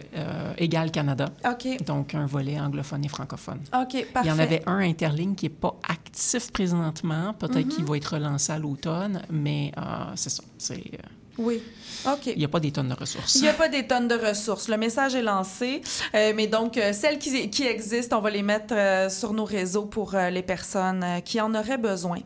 [0.58, 1.26] Égal Canada.
[1.50, 1.82] OK.
[1.84, 3.60] Donc, un volet anglophone et francophone.
[3.74, 4.20] OK, parfait.
[4.24, 7.34] Il y en avait un interligne qui n'est pas actif présentement.
[7.34, 7.68] Peut-être Mhm.
[7.68, 9.72] qu'il va être relancé à l'automne, mais
[10.14, 10.42] c'est ça.
[10.58, 10.82] C'est,
[11.38, 11.62] Oui.
[12.06, 12.26] OK.
[12.26, 13.34] il n'y a pas des tonnes de ressources.
[13.36, 14.68] Il n'y a pas des tonnes de ressources.
[14.68, 15.82] Le message est lancé.
[16.14, 19.44] Euh, mais donc, euh, celles qui, qui existent, on va les mettre euh, sur nos
[19.44, 22.18] réseaux pour les personnes qui en auraient besoin.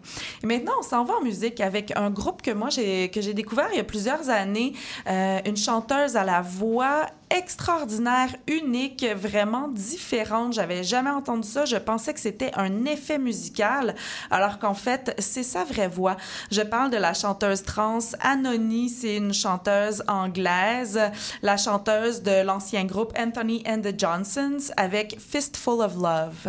[0.43, 3.35] Et maintenant, on s'en va en musique avec un groupe que moi, j'ai, que j'ai
[3.35, 4.75] découvert il y a plusieurs années.
[5.07, 10.53] Une chanteuse à la voix extraordinaire, unique, vraiment différente.
[10.53, 11.65] J'avais jamais entendu ça.
[11.65, 13.95] Je pensais que c'était un effet musical,
[14.31, 16.17] alors qu'en fait, c'est sa vraie voix.
[16.51, 18.89] Je parle de la chanteuse trans Anony.
[18.89, 21.01] C'est une chanteuse anglaise,
[21.43, 26.49] la chanteuse de l'ancien groupe Anthony and the Johnsons avec Fistful of Love.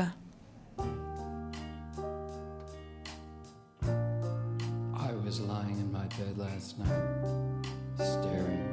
[4.94, 7.66] I was lying in my bed last night,
[7.98, 8.71] staring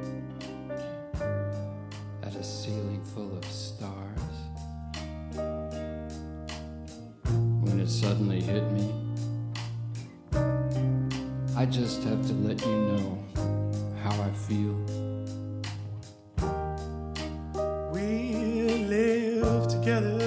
[2.39, 4.20] a ceiling full of stars.
[7.64, 8.95] When it suddenly hit me,
[11.57, 13.18] I just have to let you know
[14.05, 14.76] how I feel.
[17.93, 20.17] We live together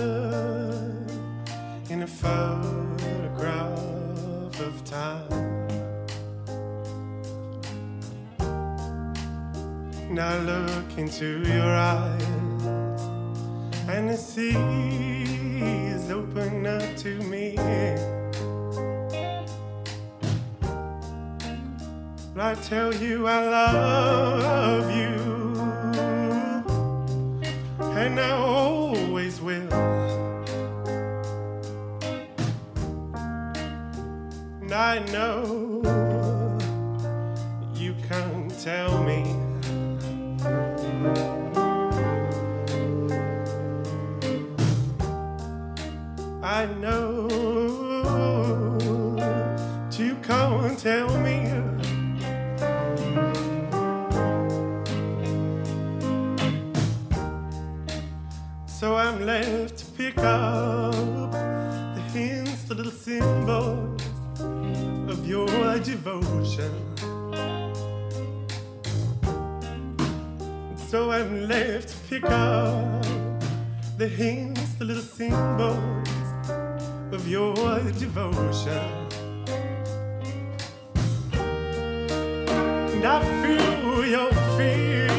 [10.12, 12.22] Now look into your eyes,
[13.88, 14.56] and the sea
[15.88, 17.58] is open up to me.
[22.38, 25.32] I tell you I love you
[27.96, 29.72] and I always will.
[34.62, 35.82] And I know
[37.76, 39.01] you can't tell
[46.52, 47.30] I know
[49.90, 51.48] to come and tell me.
[58.66, 64.02] So I'm left to pick up the hints, the little symbols
[65.08, 65.48] of your
[65.80, 66.74] devotion.
[70.76, 73.06] So I'm left to pick up
[73.98, 76.21] the hints, the little symbols
[77.14, 77.54] of your
[78.00, 79.08] devotion.
[82.94, 85.11] And I feel your fears.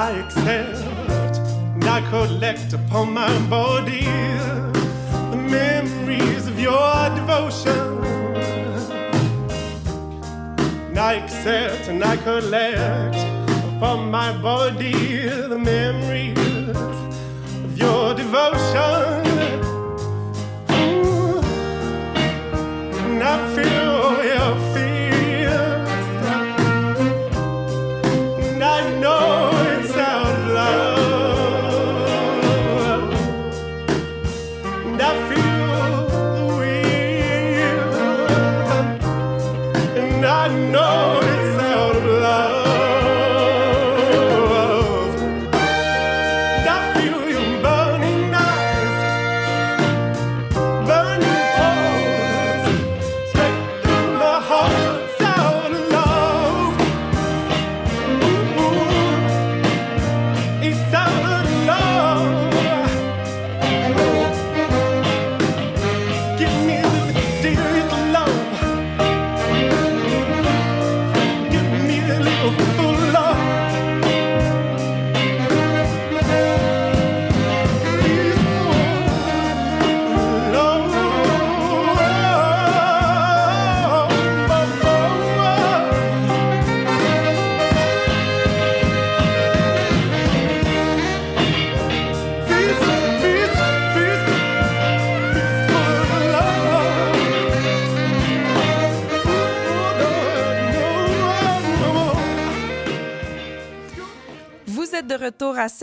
[0.00, 1.38] I accept
[1.74, 4.04] and I collect upon my body
[5.32, 8.04] the memories of your devotion.
[10.86, 13.16] And I accept and I collect
[13.74, 16.76] upon my body the memories
[17.64, 19.26] of your devotion.
[20.70, 21.40] Ooh.
[23.02, 24.67] And I feel your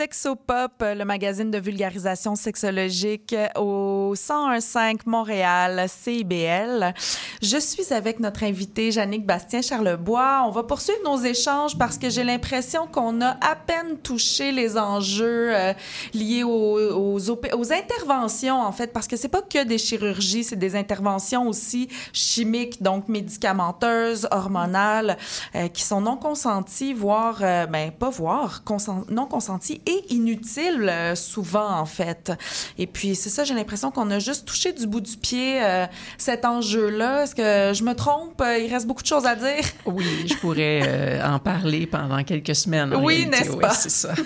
[0.06, 6.94] Sexopop, le magazine de vulgarisation sexologique au 1015 Montréal, CIBL.
[7.42, 10.44] Je suis avec notre invité, Jannick Bastien-Charlebois.
[10.46, 14.76] On va poursuivre nos échanges parce que j'ai l'impression qu'on a à peine touché les
[14.78, 15.72] enjeux euh,
[16.14, 20.76] liés aux, aux, interventions, en fait, parce que c'est pas que des chirurgies, c'est des
[20.76, 25.16] interventions aussi chimiques, donc médicamenteuses, hormonales,
[25.54, 28.62] euh, qui sont non consenties, voire, euh, ben, pas voire,
[29.10, 32.32] non consenties et inutiles euh, souvent, en fait.
[32.78, 35.86] Et puis, c'est ça, j'ai l'impression qu'on a juste touché du bout du pied euh,
[36.18, 37.22] cet enjeu-là.
[37.24, 38.40] Est-ce que je me trompe?
[38.40, 39.64] Euh, Il reste beaucoup de choses à dire.
[39.86, 42.92] Oui, je pourrais euh, en parler pendant quelques semaines.
[42.94, 43.70] en Oui, n'est-ce Oui, pas?
[43.74, 44.14] c'est ça.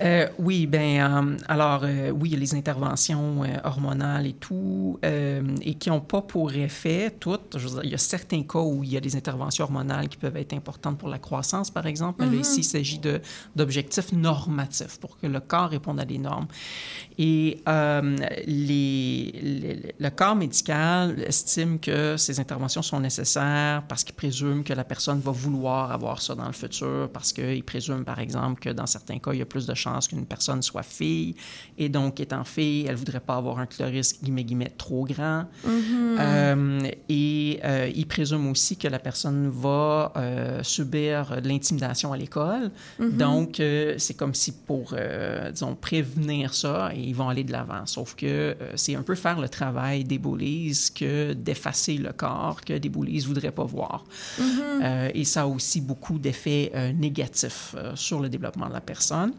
[0.00, 4.98] Euh, oui, ben euh, alors euh, oui, il y a les interventions hormonales et tout,
[5.02, 7.56] et qui n'ont pas pour effet toutes.
[7.58, 10.08] Je veux dire, il y a certains cas où il y a des interventions hormonales
[10.08, 12.16] qui peuvent être importantes pour la croissance, par exemple.
[12.20, 12.40] Mais là, Mhm.
[12.40, 13.00] ici, il s'agit
[13.54, 16.46] d'objectifs normatifs pour que le corps réponde à des normes.
[17.18, 17.62] Et
[18.46, 24.72] les, les- le corps médical estime que ces interventions sont nécessaires parce qu'il présume que
[24.72, 28.70] la personne va vouloir avoir ça dans le futur, parce qu'il présume, par exemple, que
[28.70, 31.34] dans certains cas, il y a plus de chances qu'une personne soit fille,
[31.76, 35.44] et donc, étant fille, elle voudrait pas avoir un clitoris, guillemets, guillemets, trop grand.
[35.64, 36.16] Mhm.
[36.18, 42.16] Euh, et euh, il présume aussi que la personne va euh, subir de l'intimidation à
[42.16, 42.70] l'école.
[42.98, 43.16] Mhm.
[43.16, 44.94] Donc, euh, c'est comme si pour,
[45.52, 47.86] disons, prévenir ça, et ils vont aller de l'avant.
[47.86, 52.74] Sauf que c'est un peu faire le travail des bullies que d'effacer le corps que
[52.78, 54.04] des bullies ne voudraient pas voir.
[54.38, 54.44] Mhm.
[54.82, 59.32] Euh, et ça a aussi beaucoup d'effets négatifs sur le développement de la personne.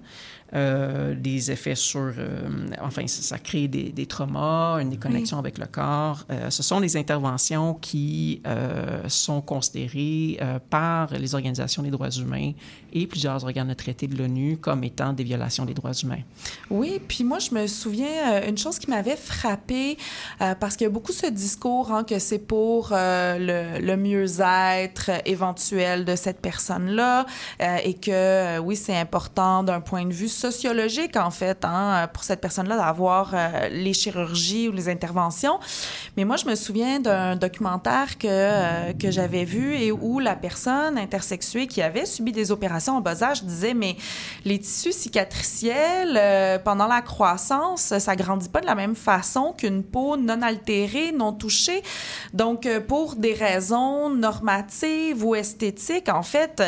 [0.54, 2.48] Euh, des effets sur, euh,
[2.80, 6.24] enfin, ça, ça crée des, des traumas, une déconnexion avec le corps.
[6.30, 8.42] Euh, ce sont des interventions qui
[9.08, 10.40] sont considérées
[10.70, 12.52] par les organisations des droits humains
[12.94, 16.22] et plusieurs organes de traité de l'ONU comme étant des violations des droits humains.
[16.70, 19.98] Oui, puis moi, je me souviens, une chose qui m'avait frappée,
[20.60, 26.06] parce qu'il y a beaucoup ce discours hein, que c'est pour le, le mieux-être éventuel
[26.06, 27.26] de cette personne-là,
[27.60, 32.42] et que oui, c'est important d'un point de vue sociologique, en fait, hein, pour cette
[32.42, 35.60] personne-là d'avoir euh, les chirurgies ou les interventions.
[36.18, 40.36] Mais moi, je me souviens d'un documentaire que, euh, que j'avais vu et où la
[40.36, 43.96] personne intersexuée qui avait subi des opérations en bas âge disait, mais
[44.44, 49.84] les tissus cicatriciels, euh, pendant la croissance, ça grandit pas de la même façon qu'une
[49.84, 51.82] peau non altérée, non touchée.
[52.34, 56.62] Donc, pour des raisons normatives ou esthétiques, en fait,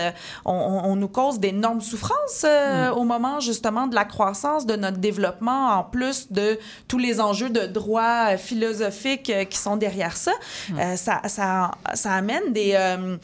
[0.45, 5.69] on, nous cause d'énormes souffrances euh, au moment justement de la croissance, de notre développement,
[5.79, 10.33] en plus de tous les enjeux de droit euh, philosophiques euh, qui sont derrière ça.
[10.77, 13.17] Euh, ça, ça, ça amène des, euh,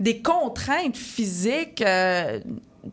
[0.00, 1.84] des contraintes physiques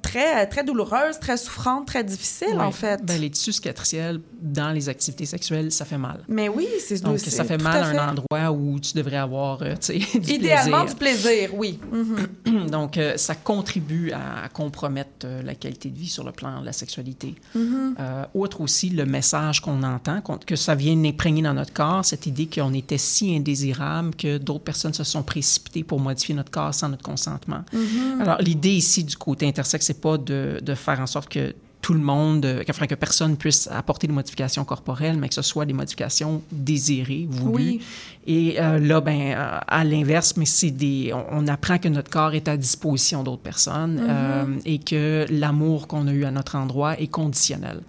[0.02, 2.64] très, très douloureuses, très souffrantes, très difficiles, Ouais.
[2.64, 3.04] en fait.
[3.06, 6.24] Ben, les tissus cicatriciels dans les activités sexuelles, ça fait mal.
[6.28, 7.98] Mais oui, c'est Donc, ça fait mal à fait.
[7.98, 10.86] un endroit où tu devrais avoir euh, tu sais, du Idéalement, plaisir.
[10.86, 11.80] du plaisir, oui.
[12.72, 16.66] Donc, euh, ça contribue à, compromettre euh, la qualité de vie sur le plan de
[16.66, 17.36] la sexualité.
[17.56, 17.96] Mhm.
[18.00, 22.04] Euh, outre aussi le message qu'on entend, qu'on- que ça vient imprégner dans notre corps,
[22.06, 26.52] cette idée qu'on était si indésirable que d'autres personnes se sont précipitées pour modifier notre
[26.52, 27.64] corps sans notre consentement.
[27.74, 28.22] Mhm.
[28.22, 29.48] Alors, l'idée ici du côté
[29.84, 33.36] c'est pas de, de faire en sorte que tout le monde, euh, enfin, que personne
[33.38, 37.63] puisse apporter des modifications corporelles, mais que ce soit des modifications désirées, voulues.
[37.63, 37.82] Oui.
[38.27, 42.11] Et euh, là, ben, euh, à l'inverse, mais c'est des, on, on apprend que notre
[42.11, 44.07] corps est à disposition d'autres personnes Mhm.
[44.09, 47.82] euh, et que l'amour qu'on a eu à notre endroit est conditionnel.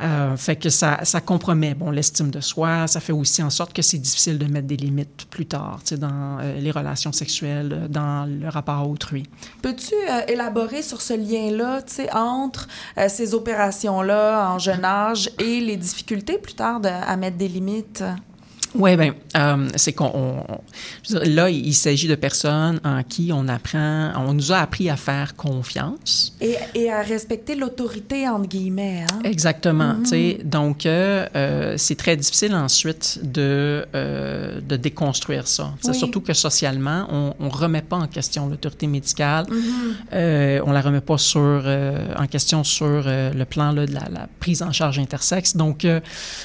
[0.00, 3.72] Euh, fait que ça, ça compromet bon, l'estime de soi, ça fait aussi en sorte
[3.72, 7.88] que c'est difficile de mettre des limites plus tard, dans euh, les relations sexuelles, euh,
[7.88, 9.24] dans le rapport à autrui.
[9.60, 9.94] Peux-tu
[10.28, 11.80] élaborer sur ce lien-là,
[12.14, 12.68] entre
[13.08, 18.04] ces opérations-là en jeune âge et les difficultés plus tard de- à mettre des limites?
[18.78, 20.44] Oui, bien, euh, c'est qu'on.
[21.10, 25.34] là, il s'agit de personnes en qui on apprend, on nous a appris à faire
[25.34, 26.32] confiance.
[26.40, 29.02] Et, et à respecter l'autorité, entre guillemets.
[29.02, 29.18] Hein?
[29.24, 29.96] Exactement.
[30.04, 30.38] Tu sais.
[30.44, 35.72] Donc, euh, euh, c'est très difficile ensuite de, euh, de déconstruire ça.
[35.84, 35.94] Oui.
[35.94, 39.46] Surtout que socialement, on ne remet pas en question l'autorité médicale.
[39.50, 39.96] Mhm.
[40.12, 41.64] Euh, on la remet pas sur,
[42.16, 45.56] en question sur le plan là, de la, la prise en charge intersexe.
[45.56, 45.84] Donc,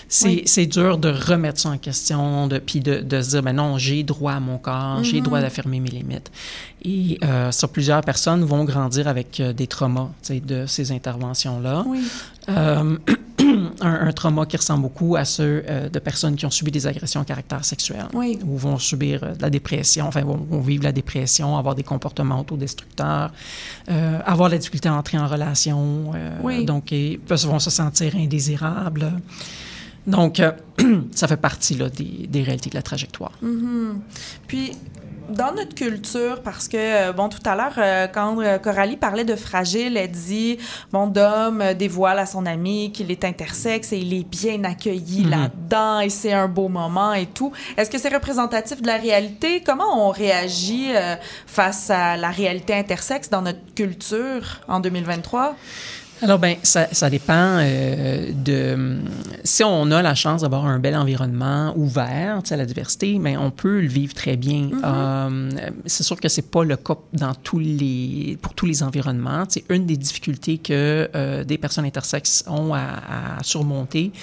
[0.08, 0.42] c'est Oui.
[0.46, 3.54] c'est dur de remettre ça en question l'expression, de, puis de, de se dire, ben
[3.56, 5.24] non, j'ai droit à mon corps, j'ai Mhm.
[5.24, 6.32] droit d'affirmer mes limites.
[6.84, 11.84] Et euh, ça, plusieurs personnes vont grandir avec euh, des traumas de ces interventions-là.
[11.88, 12.00] Oui.
[12.50, 12.98] Euh,
[13.82, 16.86] un, un trauma qui ressemble beaucoup à ceux euh, de personnes qui ont subi des
[16.88, 18.38] agressions à caractère sexuel Oui.
[18.46, 21.84] ou vont subir euh, de la dépression, enfin, vont, vont vivre la dépression, avoir des
[21.84, 23.32] comportements autodestructeurs,
[23.90, 26.12] euh, avoir la difficulté à entrer en relation,
[26.44, 26.66] Oui.
[26.66, 29.12] donc ils vont se sentir indésirables.
[30.08, 30.52] Donc, euh,
[31.16, 33.32] ça fait partie là, des, des réalités de la trajectoire.
[33.42, 34.02] Mhm.
[34.48, 34.72] Puis,
[35.30, 39.24] dans notre culture, parce que, euh, bon, tout à l'heure, euh, quand euh, Coralie parlait
[39.24, 40.58] de fragile, elle dit,
[40.92, 45.24] bon, Dom euh, dévoile à son ami qu'il est intersexe et il est bien accueilli
[45.24, 45.30] Mhm.
[45.30, 47.54] là-dedans et c'est un beau moment et tout.
[47.78, 49.64] Est-ce que c'est représentatif de la réalité?
[49.66, 50.90] Comment on réagit
[51.48, 55.56] face à la réalité intersexe dans notre culture en 2023?
[56.24, 59.00] Alors, ben, ça, ça dépend euh, de.
[59.44, 63.52] Si on a la chance d'avoir un bel environnement ouvert à la diversité, ben, on
[63.52, 64.70] peut le vivre très bien.
[64.86, 65.50] Euh,
[65.86, 69.44] c'est sûr que c'est pas le cas dans tous les, pour tous les environnements.
[69.50, 74.14] C'est une des difficultés que euh, des personnes intersexes ont à, à surmonter,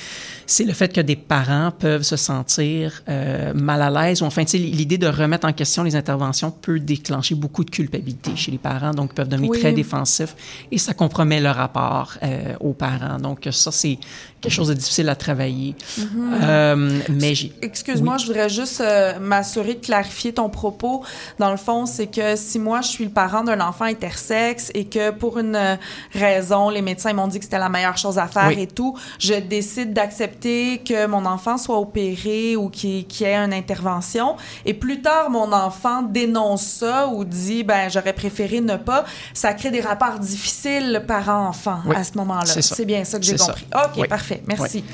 [0.46, 4.44] c'est le fait que des parents peuvent se sentir euh, mal à l'aise ou enfin,
[4.44, 8.50] tu sais, l'idée de remettre en question les interventions peut déclencher beaucoup de culpabilité chez
[8.50, 9.60] les parents, donc ils peuvent devenir Oui.
[9.60, 10.34] très défensifs
[10.72, 11.89] et ça compromet le rapport
[12.22, 13.18] euh, aux parents.
[13.18, 13.98] Donc ça, c'est
[14.40, 15.74] quelque chose de difficile à travailler.
[15.98, 16.38] Mhm.
[16.42, 17.52] Euh, mais j'ai...
[17.62, 18.20] Excuse-moi, Oui.
[18.22, 21.04] je voudrais juste euh, m'assurer de clarifier ton propos.
[21.38, 24.86] Dans le fond, c'est que si moi, je suis le parent d'un enfant intersexe et
[24.86, 25.76] que pour une euh,
[26.12, 28.60] raison, les médecins m'ont dit que c'était la meilleure chose à faire Oui.
[28.62, 33.52] et tout, je décide d'accepter que mon enfant soit opéré ou qu'il y ait une
[33.52, 34.36] intervention.
[34.64, 39.04] Et plus tard, mon enfant dénonce ça ou dit, ben, j'aurais préféré ne pas.
[39.34, 42.46] Ça crée des rapports difficiles parent-enfant Oui, à ce moment-là.
[42.46, 43.46] c'est bien ça que j'ai ça.
[43.46, 43.66] compris.
[43.74, 44.08] OK, Oui.
[44.08, 44.29] parfait.
[44.46, 44.84] Merci.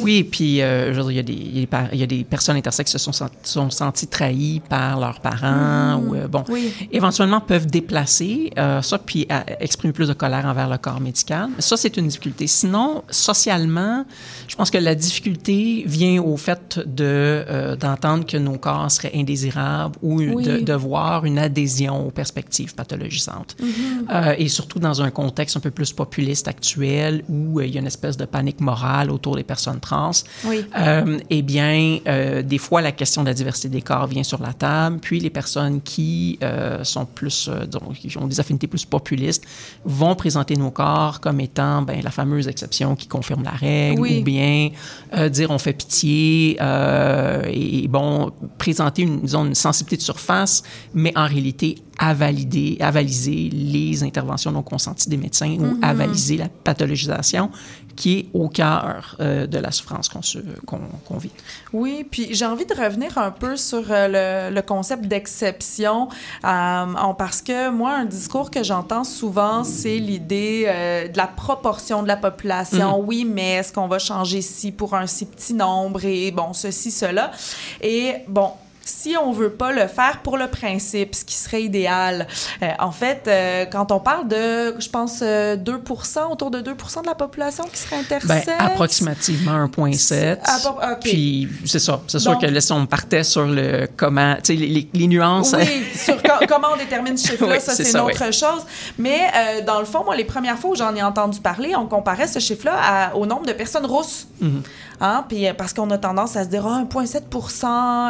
[0.00, 2.56] Oui, Oui, puis euh, je veux dire, il y, a des, il y a personnes
[2.56, 6.08] intersexes qui se sont, sent- sont senties trahies par leurs parents Mhm.
[6.08, 6.72] ou, euh, bon, Oui.
[6.92, 11.48] éventuellement peuvent déplacer euh, ça puis à- exprimer plus de colère envers le corps médical.
[11.58, 12.46] Ça, c'est une difficulté.
[12.46, 14.04] Sinon, socialement,
[14.48, 19.96] je pense que la difficulté vient au fait de d'entendre que nos corps seraient indésirables
[20.02, 20.42] ou Oui.
[20.44, 23.56] de, de voir une adhésion aux perspectives pathologisantes.
[24.12, 27.80] Euh, et surtout dans un contexte un peu plus populiste actuel où il y a
[27.80, 30.10] une espèce de panique morale autour des personnes trans.
[30.44, 30.64] Oui.
[30.78, 34.40] Euh, eh bien, euh, des fois, la question de la diversité des corps vient sur
[34.42, 38.84] la table, puis les personnes qui euh, sont plus, disons, qui ont des affinités plus
[38.84, 39.44] populistes
[39.84, 44.18] vont présenter nos corps comme étant ben, la fameuse exception qui confirme la règle, Oui.
[44.20, 44.70] ou bien
[45.30, 46.58] dire on fait pitié,
[47.52, 50.62] et, bon, présenter une, disons, une sensibilité de surface,
[50.94, 55.78] mais en réalité avalider, avaliser les interventions non consenties des médecins ou Mhm.
[55.82, 57.50] avaliser la pathologisation
[57.96, 61.30] qui est au cœur euh, de la souffrance qu'on vit.
[61.72, 66.08] Oui, puis j'ai envie de revenir un peu sur euh, le, le concept d'exception,
[66.44, 72.02] euh, parce que moi, un discours que j'entends souvent, c'est l'idée euh, de la proportion
[72.02, 73.00] de la population.
[73.00, 73.04] Mhm.
[73.06, 76.90] Oui, mais est-ce qu'on va changer ci pour un si petit nombre et bon, ceci,
[76.90, 77.30] cela?
[77.80, 78.50] Et bon,
[78.88, 82.26] si on veut pas le faire pour le principe, ce qui serait idéal,
[82.62, 87.02] euh, en fait, euh, quand on parle de, je pense, euh, 2% autour de 2%
[87.02, 88.48] de la population qui serait Ben, intersexe.
[88.58, 90.38] approximativement 1,7.
[90.44, 91.00] Appro- ok.
[91.00, 92.00] Puis c'est ça.
[92.06, 95.06] C'est sûr que là, si on partait sur le comment, tu sais, les, les- les
[95.08, 95.54] nuances.
[95.58, 98.12] Oui, sur co- comment on détermine ce chiffre-là, Oui, ça, c'est une oui.
[98.12, 98.62] autre chose.
[98.98, 101.86] Mais euh, dans le fond, moi, les premières fois où j'en ai entendu parler, on
[101.86, 104.26] comparait ce chiffre-là au nombre de personnes rousses.
[104.40, 104.62] Mhm.
[105.00, 105.24] Hein?
[105.28, 107.22] Puis euh, parce qu'on a tendance à se dire, ah, 1,7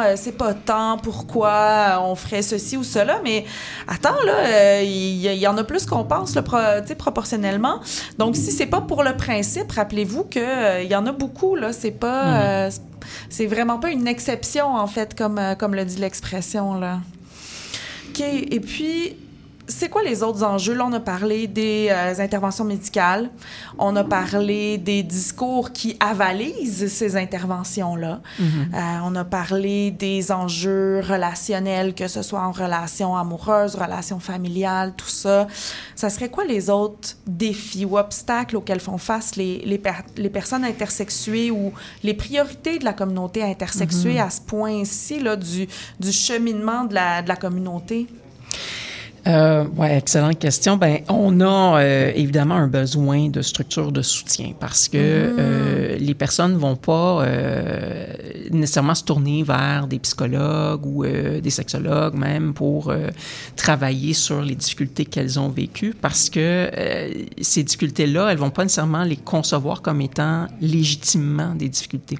[0.05, 3.19] euh, c'est pas tant, pourquoi euh, on ferait ceci ou cela?
[3.23, 3.45] Mais
[3.87, 6.57] attends, là, il y, il y en a plus qu'on pense, là, pro-
[6.97, 7.79] proportionnellement.
[8.17, 11.73] Donc, si c'est pas pour le principe, rappelez-vous qu'il y en a beaucoup, là.
[11.73, 12.41] C'est pas.
[12.41, 12.71] Euh,
[13.29, 16.99] c'est vraiment pas une exception, en fait, comme, comme le dit l'expression, là.
[18.09, 18.21] OK.
[18.21, 19.15] Et puis,
[19.67, 20.73] c'est quoi les autres enjeux?
[20.73, 23.29] Là, on a parlé des euh, interventions médicales.
[23.77, 28.21] On a parlé des discours qui avalisent ces interventions-là.
[28.39, 28.45] Mhm.
[28.73, 34.93] Euh, on a parlé des enjeux relationnels, que ce soit en relation amoureuse, relation familiale,
[34.95, 35.47] tout ça.
[35.95, 40.29] Ça serait quoi les autres défis ou obstacles auxquels font face les, les, per- les
[40.29, 44.27] personnes intersexuées ou les priorités de la communauté intersexuée Mhm.
[44.27, 45.67] à ce point-ci là, du,
[45.99, 48.07] du cheminement de la, de la communauté?
[49.27, 50.77] Euh, ouais, excellente question.
[50.77, 55.35] Ben, on a euh, évidemment un besoin de structure de soutien parce que Mhm.
[55.39, 58.05] euh, les personnes vont pas euh,
[58.51, 63.09] nécessairement se tourner vers des psychologues ou euh, des sexologues même pour euh,
[63.55, 67.09] travailler sur les difficultés qu'elles ont vécues parce que euh,
[67.41, 72.17] ces difficultés-là, elles vont pas nécessairement les concevoir comme étant légitimement des difficultés.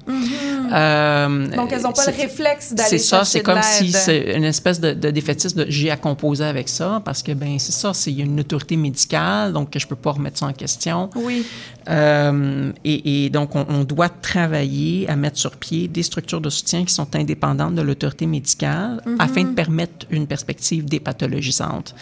[0.72, 4.44] Euh, Donc, elles n'ont pas le réflexe d'aller C'est ça, c'est comme si c'est une
[4.44, 7.92] espèce de, de défaitisme de j'ai à composer avec ça, parce que, ben c'est ça,
[7.94, 11.10] c'est une autorité médicale, donc je peux pas remettre ça en question.
[11.16, 11.44] Oui.
[11.88, 16.50] Euh, et, et donc, on, on doit travailler à mettre sur pied des structures de
[16.50, 19.16] soutien qui sont indépendantes de l'autorité médicale Mhm.
[19.18, 21.94] afin de permettre une perspective dépathologisante.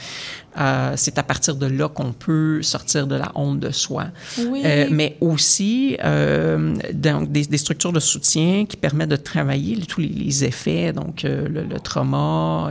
[0.58, 4.06] Euh, c'est à partir de là qu'on peut sortir de la honte de soi.
[4.38, 4.62] Oui.
[4.64, 10.00] Euh, mais aussi euh, donc des, des structures de soutien qui permettent de travailler tous
[10.00, 12.70] les, les effets, donc le, le trauma,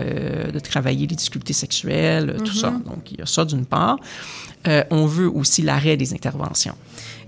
[0.53, 2.71] de travailler les difficultés sexuelles, tout ça.
[2.71, 3.97] Donc, il y a ça d'une part.
[4.89, 6.75] On veut aussi l'arrêt des interventions.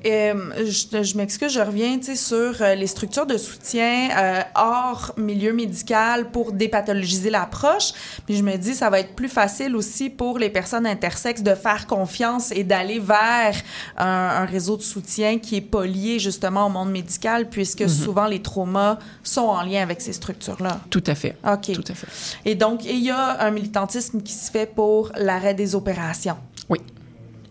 [0.08, 5.52] Euh, je je m'excuse, je reviens sur euh, les structures de soutien euh, hors milieu
[5.54, 7.92] médical pour dépathologiser l'approche.
[8.26, 11.54] Puis je me dis, ça va être plus facile aussi pour les personnes intersexes de
[11.56, 13.56] faire confiance et d'aller vers
[13.98, 17.90] un, un réseau de soutien qui est pas lié justement au monde médical, puisque Mhm.
[17.90, 20.80] souvent les traumas sont en lien avec ces structures-là.
[20.90, 21.36] Tout à fait.
[21.46, 21.74] OK.
[21.74, 22.08] Tout à fait.
[22.46, 26.38] Et donc, il y a un militantisme qui se fait pour l'arrêt des opérations.
[26.70, 26.80] Oui.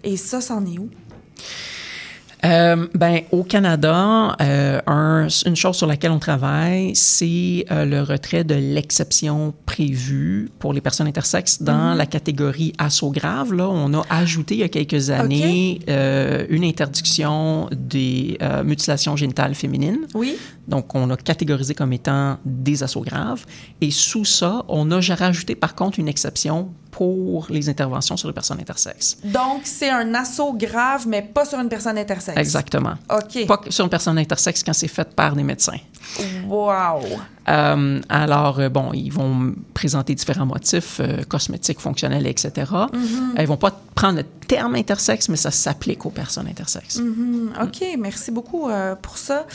[0.04, 0.88] Et ça, c'en est où?
[2.44, 8.02] Euh, ben, au Canada, euh, un- une chose sur laquelle on travaille, c'est euh, le
[8.02, 11.96] retrait de l'exception prévue pour les personnes intersexes dans Mhm.
[11.96, 13.52] la catégorie assaut grave.
[13.54, 19.54] Là, on a ajouté il y a quelques années euh, une interdiction des mutilations génitales
[19.54, 20.06] féminines.
[20.14, 20.36] Oui.
[20.68, 23.44] Donc, on a catégorisé comme étant des assauts graves.
[23.80, 28.32] Et sous ça, on a rajouté par contre une exception pour les interventions sur les
[28.32, 29.18] personnes intersexes.
[29.22, 32.38] Donc, c'est un assaut grave, mais pas sur une personne intersexe.
[32.38, 32.94] Exactement.
[33.12, 33.46] OK.
[33.46, 35.76] Pas sur une personne intersexe quand c'est fait par des médecins.
[36.48, 37.02] Wow.
[37.48, 42.50] Euh, alors, euh, bon, ils vont présenter différents motifs euh, cosmétiques, fonctionnels, etc.
[42.72, 42.86] Euh,
[43.38, 46.98] Ils vont pas prendre le terme intersexe, mais ça s'applique aux personnes intersexes.
[46.98, 47.52] Mhm.
[47.62, 49.46] OK, merci beaucoup euh, pour ça.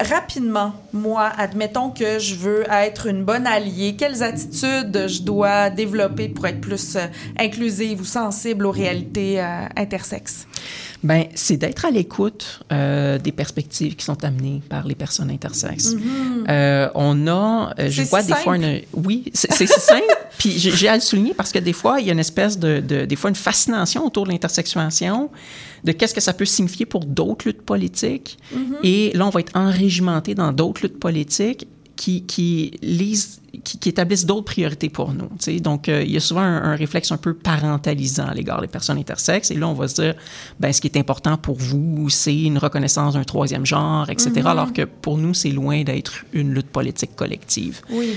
[0.00, 3.94] Rapidement, moi, admettons que je veux être une bonne alliée.
[3.96, 7.06] Quelles attitudes je dois développer pour être plus euh,
[7.38, 10.48] inclusive ou sensible aux réalités euh, intersexes?
[11.04, 15.92] Ben, c'est d'être à l'écoute euh, des perspectives qui sont amenées par les personnes intersexes.
[15.92, 16.46] Mhm.
[16.48, 20.02] Euh, on a, euh, je vois si des fois une, oui, c'est c'est si simple.
[20.38, 22.80] Puis j'ai à le souligner parce que des fois il y a une espèce de,
[22.80, 25.28] de- des fois une fascination autour de l'intersexuation,
[25.84, 28.38] de qu'est-ce que ça peut signifier pour d'autres luttes politiques.
[28.50, 28.76] Mhm.
[28.82, 33.88] Et là, on va être enrégimenté dans d'autres luttes politiques qui, qui lisent qui, qui
[33.88, 35.28] établissent d'autres priorités pour nous.
[35.60, 38.66] Donc, euh, il y a souvent un, un réflexe un peu parentalisant à l'égard des
[38.66, 39.50] personnes intersexes.
[39.50, 40.14] Et là, on va se dire,
[40.58, 44.32] ben, ce qui est important pour vous, c'est une reconnaissance d'un troisième genre, etc.
[44.36, 44.46] Mhm.
[44.46, 47.80] Alors que pour nous, c'est loin d'être une lutte politique collective.
[47.90, 48.16] Oui.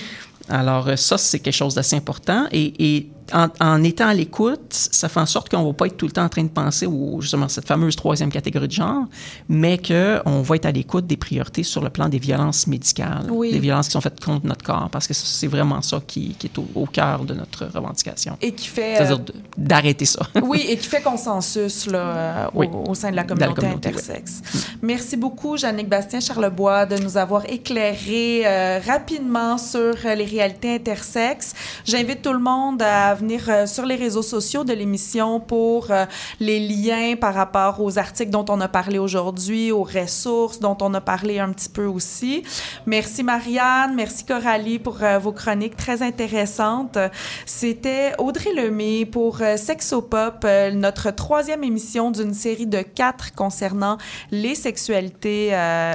[0.50, 2.46] Alors, euh, ça, c'est quelque chose d'assez important.
[2.52, 5.88] Et, et en, en étant à l'écoute, ça fait en sorte qu'on ne va pas
[5.88, 8.72] être tout le temps en train de penser au, justement cette fameuse troisième catégorie de
[8.74, 9.04] genre,
[9.50, 13.52] mais qu'on va être à l'écoute des priorités sur le plan des violences médicales, Oui.
[13.52, 16.48] des violences qui sont faites contre notre corps, parce que c'est vraiment ça qui, qui
[16.48, 18.38] est au, au cœur de notre revendication.
[18.42, 18.96] Et qui fait...
[18.96, 19.20] C'est-à-dire
[19.58, 20.22] d'arrêter ça.
[20.44, 22.70] oui, et qui fait consensus là, au- Oui.
[22.72, 24.42] au, sein de la De la communauté intersexe.
[24.82, 31.54] Merci beaucoup, Jannick Bastien-Charlebois, de nous avoir éclairé euh, rapidement sur euh, les réalités intersexes.
[31.86, 36.06] J'invite tout le monde à venir euh, sur les réseaux sociaux de l'émission pour euh,
[36.40, 40.94] les liens par rapport aux articles dont on a parlé aujourd'hui, aux ressources dont on
[40.94, 42.44] a parlé un petit peu aussi.
[42.86, 46.98] Merci Marianne, merci Coralie pour euh, vos chroniques très intéressantes.
[47.46, 53.98] C'était Audrey Lemay pour Sexopop, notre troisième émission d'une série de quatre concernant
[54.32, 55.52] les sexualités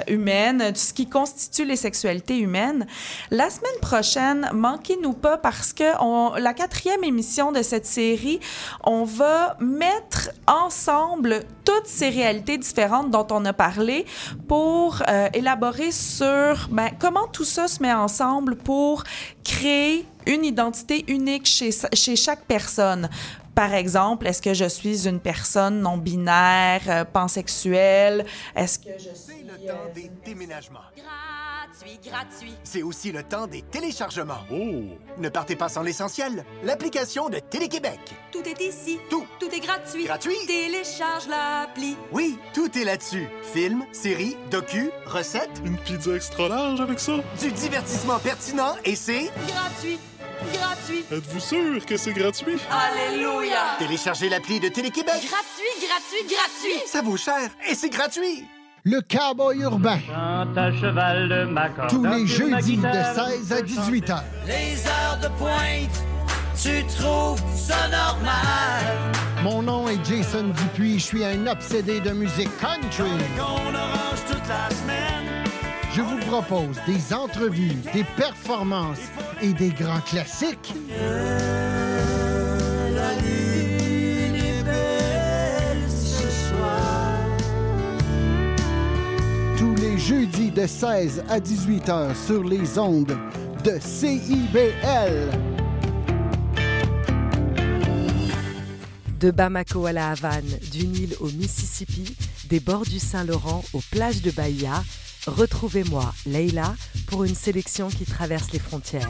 [0.09, 2.87] humaines, ce qui constitue les sexualités humaines.
[3.31, 8.41] La semaine prochaine, manquez-nous pas parce que la quatrième émission de cette série,
[8.85, 14.07] on va mettre ensemble toutes ces réalités différentes dont on a parlé
[14.49, 19.05] pour euh, élaborer sur ben, comment tout ça se met ensemble pour
[19.45, 23.09] créer une identité unique chez chaque personne.
[23.55, 28.25] Par exemple, est-ce que je suis une personne non binaire, euh, pansexuelle?
[28.57, 29.43] Est-ce que je suis...
[29.43, 30.81] le temps des déménagements.
[30.97, 32.55] Gratuit, gratuit.
[32.65, 34.41] C'est aussi le temps des téléchargements.
[34.51, 34.83] Oh!
[35.19, 38.01] Ne partez pas sans l'essentiel, l'application de Télé-Québec.
[38.31, 38.99] Tout est ici.
[39.11, 39.27] Tout.
[39.39, 40.05] Tout est gratuit.
[40.05, 40.37] Gratuit?
[40.47, 41.97] Télécharge l'appli.
[42.11, 43.29] Oui, tout est là-dessus.
[43.53, 45.61] Films, séries, docu, recettes.
[45.65, 47.19] Une pizza extra large avec ça?
[47.41, 49.31] Du divertissement pertinent et c'est...
[49.47, 49.99] Gratuit.
[50.53, 51.05] Gratuit.
[51.11, 52.59] Êtes-vous sûr que c'est gratuit?
[52.71, 53.77] Alléluia.
[53.79, 55.15] Téléchargez l'appli de Télé-Québec.
[55.15, 56.83] Gratuit, gratuit, gratuit.
[56.87, 58.45] Ça vaut cher et c'est gratuit.
[58.85, 60.01] Le cowboy urbain.
[60.11, 61.91] à cheval de ma corde.
[61.91, 63.15] Tous les jeudis de guitare.
[63.15, 64.25] 16 à 18 heures.
[64.47, 66.03] Les heures de pointe,
[66.61, 69.13] tu trouves ça normal?
[69.45, 70.99] Mon nom est Jason Dupuis.
[70.99, 73.11] Je suis un obsédé de musique country.
[73.39, 75.22] On orange toute la semaine,
[76.41, 79.03] propose des entrevues, des performances
[79.43, 80.73] et des grands classiques.
[82.91, 87.19] La lune est belle ce soir.
[89.59, 93.15] Tous les jeudis de 16 à 18 heures sur les ondes
[93.63, 95.29] de CIBL.
[99.21, 102.17] De Bamako à la Havane, du Nil au Mississippi,
[102.49, 104.83] des bords du Saint-Laurent aux plages de Bahia,
[105.27, 106.75] retrouvez-moi, Leila,
[107.07, 109.09] pour une sélection qui traverse les frontières.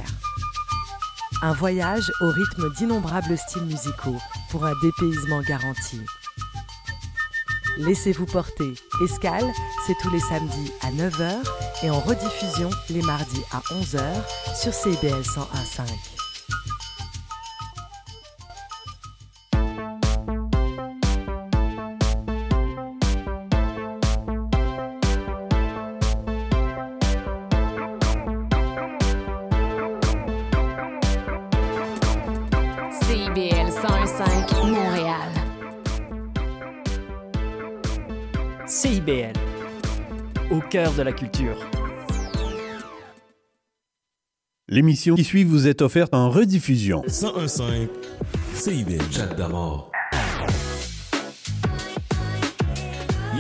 [1.43, 4.19] Un voyage au rythme d'innombrables styles musicaux
[4.51, 6.01] pour un dépaysement garanti.
[7.79, 8.75] Laissez-vous porter.
[9.03, 9.51] Escale,
[9.87, 11.37] c'est tous les samedis à 9h
[11.83, 14.03] et en rediffusion les mardis à 11h
[14.61, 16.12] sur CBL 101.5.
[40.73, 41.59] cœur de la culture.
[44.69, 47.03] L'émission qui suit vous est offerte en rediffusion.
[47.03, 47.89] 1015
[48.55, 49.03] CIBL.
[49.11, 49.93] Chat d'amour.